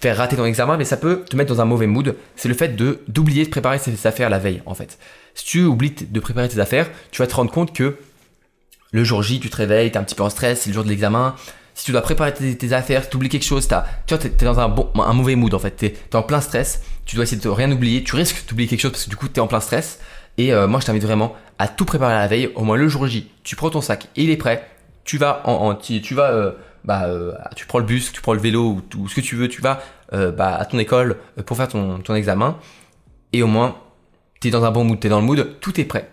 faire 0.00 0.16
rater 0.16 0.36
ton 0.36 0.44
examen, 0.44 0.76
mais 0.76 0.84
ça 0.84 0.96
peut 0.96 1.24
te 1.28 1.36
mettre 1.36 1.52
dans 1.52 1.60
un 1.60 1.64
mauvais 1.64 1.86
mood. 1.86 2.16
C'est 2.36 2.48
le 2.48 2.54
fait 2.54 2.76
de 2.76 3.00
d'oublier 3.08 3.44
de 3.44 3.50
préparer 3.50 3.78
ses 3.78 4.06
affaires 4.06 4.30
la 4.30 4.38
veille, 4.38 4.62
en 4.66 4.74
fait. 4.74 4.98
Si 5.34 5.44
tu 5.44 5.64
oublies 5.64 5.92
de 5.92 6.20
préparer 6.20 6.48
tes 6.48 6.60
affaires, 6.60 6.88
tu 7.10 7.22
vas 7.22 7.26
te 7.26 7.34
rendre 7.34 7.50
compte 7.50 7.74
que 7.74 7.96
le 8.92 9.04
jour 9.04 9.22
J, 9.22 9.40
tu 9.40 9.50
te 9.50 9.56
réveilles, 9.56 9.90
t'es 9.90 9.98
un 9.98 10.04
petit 10.04 10.14
peu 10.14 10.22
en 10.22 10.30
stress, 10.30 10.62
c'est 10.62 10.70
le 10.70 10.74
jour 10.74 10.84
de 10.84 10.88
l'examen. 10.88 11.34
Si 11.74 11.84
tu 11.84 11.92
dois 11.92 12.00
préparer 12.00 12.32
tes, 12.32 12.72
affaires, 12.72 13.08
tu 13.08 13.16
oublies 13.16 13.28
quelque 13.28 13.44
chose, 13.44 13.70
as, 13.70 13.84
tu 14.06 14.14
vois, 14.14 14.22
t'es, 14.22 14.28
es 14.28 14.44
dans 14.44 14.58
un 14.58 14.68
bon, 14.68 14.90
un 14.94 15.12
mauvais 15.12 15.34
mood 15.34 15.52
en 15.52 15.58
fait. 15.58 15.72
T'es, 15.72 15.94
es 16.10 16.16
en 16.16 16.22
plein 16.22 16.40
stress. 16.40 16.82
Tu 17.04 17.16
dois 17.16 17.24
essayer 17.24 17.40
de 17.40 17.48
rien 17.48 17.70
oublier. 17.70 18.02
Tu 18.02 18.16
risques 18.16 18.48
d'oublier 18.48 18.68
quelque 18.68 18.80
chose 18.80 18.92
parce 18.92 19.04
que 19.04 19.10
du 19.10 19.16
coup 19.16 19.28
t'es 19.28 19.40
en 19.40 19.46
plein 19.46 19.60
stress. 19.60 20.00
Et 20.38 20.54
euh, 20.54 20.66
moi, 20.66 20.80
je 20.80 20.86
t'invite 20.86 21.02
vraiment 21.02 21.34
à 21.58 21.68
tout 21.68 21.84
préparer 21.84 22.14
la 22.14 22.26
veille. 22.26 22.50
Au 22.54 22.64
moins 22.64 22.76
le 22.76 22.88
jour 22.88 23.06
J, 23.06 23.30
tu 23.44 23.56
prends 23.56 23.70
ton 23.70 23.82
sac, 23.82 24.08
il 24.16 24.30
est 24.30 24.36
prêt. 24.36 24.66
Tu 25.04 25.18
vas 25.18 25.42
en, 25.44 25.74
tu 25.74 26.14
vas 26.14 26.32
euh, 26.32 26.52
bah, 26.86 27.06
euh, 27.06 27.32
tu 27.56 27.66
prends 27.66 27.78
le 27.78 27.84
bus, 27.84 28.12
tu 28.12 28.20
prends 28.20 28.32
le 28.32 28.40
vélo 28.40 28.80
ou, 28.96 29.08
ce 29.08 29.14
que 29.14 29.20
tu 29.20 29.36
veux, 29.36 29.48
tu 29.48 29.60
vas 29.60 29.82
euh, 30.12 30.30
bah, 30.30 30.54
à 30.54 30.64
ton 30.64 30.78
école 30.78 31.16
euh, 31.38 31.42
pour 31.42 31.56
faire 31.56 31.68
ton, 31.68 32.14
examen 32.14 32.58
et 33.32 33.42
au 33.42 33.48
moins 33.48 33.76
tu 34.40 34.48
es 34.48 34.50
dans 34.50 34.64
un 34.64 34.70
bon 34.70 34.84
mood, 34.84 35.00
tu 35.00 35.08
es 35.08 35.10
dans 35.10 35.20
le 35.20 35.26
mood, 35.26 35.56
tout 35.60 35.80
est 35.80 35.84
prêt. 35.84 36.10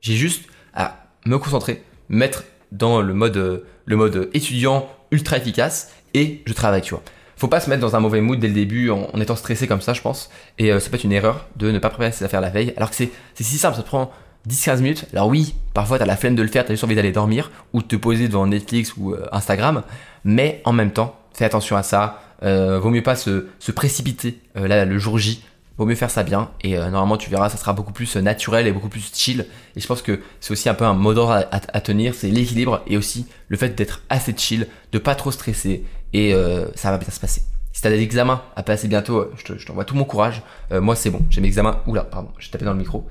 J'ai 0.00 0.14
juste 0.14 0.48
à 0.74 1.06
me 1.24 1.38
concentrer, 1.38 1.82
mettre 2.08 2.44
dans 2.72 3.00
le 3.00 3.14
mode, 3.14 3.64
le 3.84 3.96
mode 3.96 4.28
étudiant 4.34 4.88
ultra 5.10 5.36
efficace 5.36 5.92
et 6.14 6.42
je 6.44 6.52
travaille, 6.52 6.82
tu 6.82 6.90
vois. 6.90 7.02
Faut 7.36 7.48
pas 7.48 7.60
se 7.60 7.68
mettre 7.68 7.82
dans 7.82 7.94
un 7.94 8.00
mauvais 8.00 8.20
mood 8.20 8.38
dès 8.38 8.48
le 8.48 8.54
début 8.54 8.90
en, 8.90 9.08
étant 9.20 9.36
stressé 9.36 9.66
comme 9.66 9.82
ça, 9.82 9.92
je 9.92 10.00
pense. 10.00 10.30
Et 10.58 10.70
ça 10.80 10.88
peut 10.88 10.96
être 10.96 11.04
une 11.04 11.12
erreur 11.12 11.46
de 11.56 11.70
ne 11.70 11.78
pas 11.78 11.90
préparer 11.90 12.10
ses 12.10 12.24
affaires 12.24 12.40
la 12.40 12.48
veille, 12.48 12.72
alors 12.78 12.88
que 12.88 12.96
c'est 12.96 13.10
si 13.34 13.58
simple, 13.58 13.76
ça 13.76 13.82
te 13.82 13.86
prend 13.86 14.10
10-15 14.48 14.80
minutes. 14.80 15.04
Alors 15.12 15.28
oui, 15.28 15.54
parfois 15.74 15.98
tu 15.98 16.02
as 16.02 16.06
la 16.06 16.16
flemme 16.16 16.34
de 16.34 16.42
le 16.42 16.48
faire, 16.48 16.64
tu 16.64 16.72
as 16.72 16.74
juste 16.74 16.84
envie 16.84 16.94
d'aller 16.94 17.12
dormir 17.12 17.50
ou 17.72 17.82
de 17.82 17.86
te 17.86 17.96
poser 17.96 18.28
devant 18.28 18.46
Netflix 18.46 18.94
ou 18.96 19.12
euh, 19.12 19.26
Instagram, 19.32 19.82
mais 20.24 20.60
en 20.64 20.72
même 20.72 20.92
temps, 20.92 21.18
fais 21.32 21.44
attention 21.44 21.76
à 21.76 21.82
ça. 21.82 22.22
Euh, 22.42 22.78
vaut 22.78 22.90
mieux 22.90 23.02
pas 23.02 23.16
se, 23.16 23.46
précipiter 23.74 24.40
euh, 24.56 24.68
là, 24.68 24.84
le 24.84 24.98
jour 24.98 25.18
J. 25.18 25.42
Vaut 25.78 25.86
mieux 25.86 25.94
faire 25.94 26.10
ça 26.10 26.22
bien 26.22 26.50
et 26.62 26.78
normalement 26.78 27.18
tu 27.18 27.28
verras 27.28 27.50
ça 27.50 27.58
sera 27.58 27.74
beaucoup 27.74 27.92
plus 27.92 28.16
naturel 28.16 28.66
et 28.66 28.72
beaucoup 28.72 28.88
plus 28.88 29.12
chill 29.12 29.44
et 29.76 29.80
je 29.80 29.86
pense 29.86 30.00
que 30.00 30.20
c'est 30.40 30.52
aussi 30.52 30.70
un 30.70 30.74
peu 30.74 30.86
un 30.86 30.94
mot 30.94 31.12
d'ordre 31.12 31.32
à, 31.32 31.44
à, 31.50 31.80
tenir 31.82 32.14
c'est 32.14 32.30
l'équilibre 32.30 32.80
et 32.86 32.96
aussi 32.96 33.26
le 33.48 33.58
fait 33.58 33.76
d'être 33.76 34.00
assez 34.08 34.34
chill 34.34 34.68
de 34.92 34.98
pas 34.98 35.14
trop 35.14 35.30
stresser 35.30 35.84
et 36.14 36.32
ça 36.76 36.90
va 36.92 36.96
bien 36.96 37.10
se 37.10 37.20
passer 37.20 37.42
t'as 37.86 37.96
des 37.96 38.02
examens 38.02 38.42
à 38.56 38.64
passer 38.64 38.88
bientôt, 38.88 39.18
euh, 39.18 39.32
je 39.36 39.64
t'envoie 39.64 39.84
tout 39.84 39.94
mon 39.94 40.04
courage. 40.04 40.42
Euh, 40.72 40.80
moi, 40.80 40.96
c'est 40.96 41.10
bon. 41.10 41.20
J'ai 41.30 41.40
mes 41.40 41.46
examens. 41.46 41.82
Oula, 41.86 42.02
pardon, 42.02 42.30
j'ai 42.38 42.50
tapé 42.50 42.64
dans 42.64 42.72
le 42.72 42.78
micro. 42.78 43.06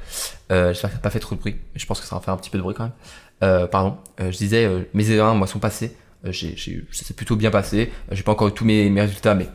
Euh, 0.51 0.73
J'espère 0.73 0.89
que 0.89 0.95
ça 0.95 0.97
n'a 0.97 1.03
pas 1.03 1.09
fait 1.09 1.19
trop 1.19 1.35
de 1.35 1.39
bruit. 1.39 1.55
Je 1.75 1.85
pense 1.85 2.01
que 2.01 2.05
ça 2.05 2.15
va 2.15 2.21
faire 2.21 2.33
un 2.33 2.37
petit 2.37 2.49
peu 2.49 2.57
de 2.57 2.63
bruit 2.63 2.75
quand 2.75 2.83
même. 2.83 3.67
Pardon. 3.69 3.97
Je 4.19 4.35
disais, 4.35 4.69
mes 4.93 5.09
examens, 5.09 5.33
moi, 5.33 5.47
sont 5.47 5.59
passés. 5.59 5.95
j'ai, 6.25 6.55
ça 6.91 7.05
s'est 7.05 7.13
plutôt 7.13 7.35
bien 7.35 7.51
passé. 7.51 7.91
j'ai 8.11 8.23
pas 8.23 8.31
encore 8.31 8.49
eu 8.49 8.51
tous 8.51 8.65
mes, 8.65 8.89
mes, 8.89 9.01
résultats, 9.01 9.35
mais 9.35 9.47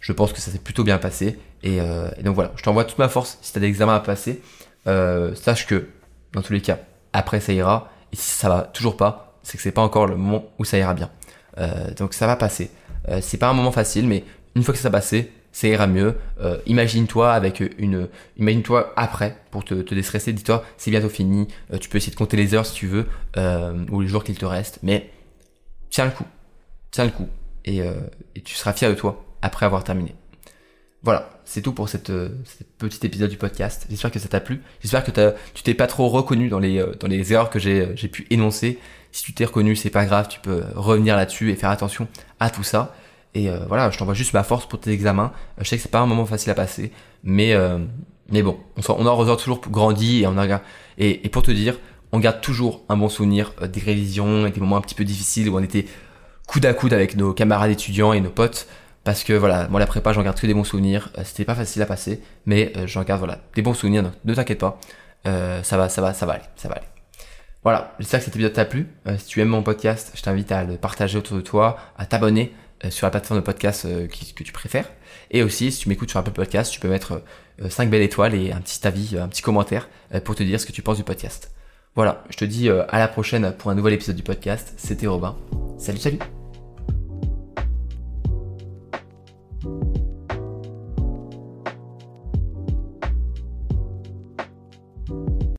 je 0.00 0.12
pense 0.12 0.32
que 0.32 0.40
ça 0.40 0.50
s'est 0.50 0.58
plutôt 0.58 0.84
bien 0.84 0.98
passé. 0.98 1.38
Et, 1.62 1.76
et 1.76 2.22
donc 2.22 2.34
voilà, 2.34 2.52
je 2.56 2.62
t'envoie 2.62 2.84
toute 2.84 2.98
ma 2.98 3.08
force. 3.08 3.38
Si 3.40 3.52
t'as 3.52 3.60
des 3.60 3.68
examens 3.68 3.94
à 3.94 4.00
passer, 4.00 4.42
sache 4.84 5.66
que 5.66 5.88
dans 6.32 6.42
tous 6.42 6.52
les 6.52 6.60
cas, 6.60 6.80
après 7.12 7.40
ça 7.40 7.52
ira. 7.52 7.90
Et 8.12 8.16
si 8.16 8.30
ça 8.30 8.48
va 8.48 8.62
toujours 8.62 8.96
pas, 8.96 9.38
c'est 9.42 9.56
que 9.56 9.62
c'est 9.62 9.72
pas 9.72 9.82
encore 9.82 10.06
le 10.06 10.16
moment 10.16 10.44
où 10.58 10.64
ça 10.64 10.76
ira 10.76 10.92
bien. 10.92 11.10
donc 11.96 12.14
ça 12.14 12.26
va 12.26 12.36
passer. 12.36 12.70
c'est 13.20 13.38
pas 13.38 13.48
un 13.48 13.54
moment 13.54 13.72
facile, 13.72 14.08
mais 14.08 14.24
une 14.56 14.62
fois 14.62 14.72
que 14.72 14.80
ça 14.80 14.90
passé, 14.90 15.30
ça 15.52 15.68
ira 15.68 15.86
mieux. 15.86 16.16
Euh, 16.40 16.58
imagine-toi 16.64 17.30
avec 17.32 17.62
une, 17.78 18.08
imagine-toi 18.38 18.94
après 18.96 19.36
pour 19.50 19.64
te, 19.64 19.74
déstresser. 19.74 20.32
Dis-toi, 20.32 20.64
c'est 20.78 20.90
bientôt 20.90 21.10
fini. 21.10 21.46
Euh, 21.72 21.78
tu 21.78 21.90
peux 21.90 21.98
essayer 21.98 22.10
de 22.10 22.16
compter 22.16 22.38
les 22.38 22.54
heures 22.54 22.64
si 22.64 22.72
tu 22.72 22.86
veux 22.86 23.06
euh, 23.36 23.84
ou 23.90 24.00
les 24.00 24.08
jours 24.08 24.24
qu'il 24.24 24.36
te 24.36 24.46
reste, 24.46 24.78
mais 24.82 25.10
tiens 25.90 26.06
le 26.06 26.10
coup, 26.10 26.24
tiens 26.90 27.04
le 27.04 27.10
coup, 27.10 27.28
et, 27.66 27.82
tu 28.44 28.54
seras 28.54 28.72
fier 28.72 28.88
de 28.88 28.94
toi 28.94 29.24
après 29.42 29.66
avoir 29.66 29.84
terminé. 29.84 30.14
Voilà, 31.02 31.30
c'est 31.44 31.60
tout 31.60 31.72
pour 31.72 31.88
cette, 31.88 32.10
petit 32.78 33.06
épisode 33.06 33.30
du 33.30 33.36
podcast. 33.36 33.86
J'espère 33.90 34.10
que 34.10 34.18
ça 34.18 34.28
t'a 34.28 34.40
plu. 34.40 34.62
J'espère 34.80 35.04
que 35.04 35.10
tu 35.52 35.62
t'es 35.62 35.74
pas 35.74 35.86
trop 35.86 36.08
reconnu 36.08 36.48
dans 36.48 36.58
les, 36.58 36.82
dans 36.98 37.08
les 37.08 37.32
erreurs 37.32 37.50
que 37.50 37.58
j'ai 37.58 38.08
pu 38.08 38.26
énoncer. 38.30 38.78
Si 39.12 39.22
tu 39.22 39.34
t'es 39.34 39.44
reconnu, 39.44 39.76
c'est 39.76 39.90
pas 39.90 40.06
grave, 40.06 40.28
tu 40.28 40.40
peux 40.40 40.64
revenir 40.74 41.14
là-dessus 41.14 41.50
et 41.50 41.56
faire 41.56 41.70
attention 41.70 42.08
à 42.40 42.50
tout 42.50 42.62
ça. 42.62 42.94
Et 43.36 43.50
euh, 43.50 43.58
voilà, 43.68 43.90
je 43.90 43.98
t'envoie 43.98 44.14
juste 44.14 44.32
ma 44.32 44.42
force 44.42 44.64
pour 44.64 44.80
tes 44.80 44.90
examens. 44.90 45.30
Euh, 45.58 45.62
je 45.62 45.68
sais 45.68 45.76
que 45.76 45.82
c'est 45.82 45.90
pas 45.90 46.00
un 46.00 46.06
moment 46.06 46.24
facile 46.24 46.50
à 46.50 46.54
passer, 46.54 46.90
mais 47.22 47.52
euh, 47.52 47.78
mais 48.30 48.42
bon, 48.42 48.56
on, 48.78 48.94
on 48.94 49.06
en 49.06 49.14
ressort 49.14 49.36
toujours 49.36 49.60
grandi 49.60 50.22
et 50.22 50.26
on 50.26 50.38
a 50.38 50.62
et, 50.96 51.28
pour 51.28 51.42
te 51.42 51.50
dire, 51.50 51.78
on 52.12 52.18
garde 52.18 52.40
toujours 52.40 52.82
un 52.88 52.96
bon 52.96 53.10
souvenir 53.10 53.52
des 53.70 53.80
révisions 53.80 54.46
et 54.46 54.50
des 54.52 54.60
moments 54.60 54.78
un 54.78 54.80
petit 54.80 54.94
peu 54.94 55.04
difficiles 55.04 55.50
où 55.50 55.58
on 55.58 55.62
était 55.62 55.84
coude 56.46 56.64
à 56.64 56.72
coude 56.72 56.94
avec 56.94 57.14
nos 57.14 57.34
camarades 57.34 57.70
étudiants 57.70 58.14
et 58.14 58.22
nos 58.22 58.30
potes. 58.30 58.68
Parce 59.04 59.22
que 59.22 59.34
voilà, 59.34 59.68
moi 59.68 59.80
la 59.80 59.86
prépa, 59.86 60.14
j'en 60.14 60.22
garde 60.22 60.40
que 60.40 60.46
des 60.46 60.54
bons 60.54 60.64
souvenirs. 60.64 61.10
C'était 61.22 61.44
pas 61.44 61.54
facile 61.54 61.82
à 61.82 61.86
passer, 61.86 62.22
mais 62.46 62.72
j'en 62.86 63.02
garde 63.02 63.20
voilà 63.20 63.40
des 63.54 63.60
bons 63.60 63.74
souvenirs. 63.74 64.02
Donc 64.02 64.14
ne 64.24 64.34
t'inquiète 64.34 64.60
pas, 64.60 64.80
ça 65.24 65.76
va, 65.76 65.90
ça 65.90 66.00
va, 66.00 66.14
ça 66.14 66.24
va 66.24 66.32
aller, 66.32 66.44
ça 66.56 66.68
va 66.70 66.76
aller. 66.76 66.86
Voilà, 67.62 67.94
j'espère 67.98 68.20
que 68.20 68.24
cet 68.24 68.34
épisode 68.34 68.54
t'a 68.54 68.64
plu. 68.64 68.86
si 69.18 69.26
tu 69.26 69.42
aimes 69.42 69.48
mon 69.48 69.62
podcast, 69.62 70.12
je 70.14 70.22
t'invite 70.22 70.50
à 70.52 70.64
le 70.64 70.78
partager 70.78 71.18
autour 71.18 71.36
de 71.36 71.42
toi, 71.42 71.76
à 71.98 72.06
t'abonner 72.06 72.54
sur 72.90 73.06
la 73.06 73.10
plateforme 73.10 73.40
de 73.40 73.44
podcast 73.44 73.86
que 74.08 74.42
tu 74.42 74.52
préfères. 74.52 74.90
Et 75.30 75.42
aussi, 75.42 75.72
si 75.72 75.80
tu 75.80 75.88
m'écoutes 75.88 76.10
sur 76.10 76.20
Apple 76.20 76.32
Podcast, 76.32 76.72
tu 76.72 76.80
peux 76.80 76.88
mettre 76.88 77.22
5 77.68 77.90
belles 77.90 78.02
étoiles 78.02 78.34
et 78.34 78.52
un 78.52 78.60
petit 78.60 78.86
avis, 78.86 79.16
un 79.18 79.28
petit 79.28 79.42
commentaire 79.42 79.88
pour 80.24 80.34
te 80.34 80.42
dire 80.42 80.60
ce 80.60 80.66
que 80.66 80.72
tu 80.72 80.82
penses 80.82 80.98
du 80.98 81.04
podcast. 81.04 81.52
Voilà, 81.94 82.24
je 82.30 82.36
te 82.36 82.44
dis 82.44 82.68
à 82.68 82.98
la 82.98 83.08
prochaine 83.08 83.54
pour 83.58 83.70
un 83.70 83.74
nouvel 83.74 83.94
épisode 83.94 84.16
du 84.16 84.22
podcast. 84.22 84.74
C'était 84.76 85.06
Robin. 85.06 85.36
Salut, 85.78 85.98
salut 85.98 86.45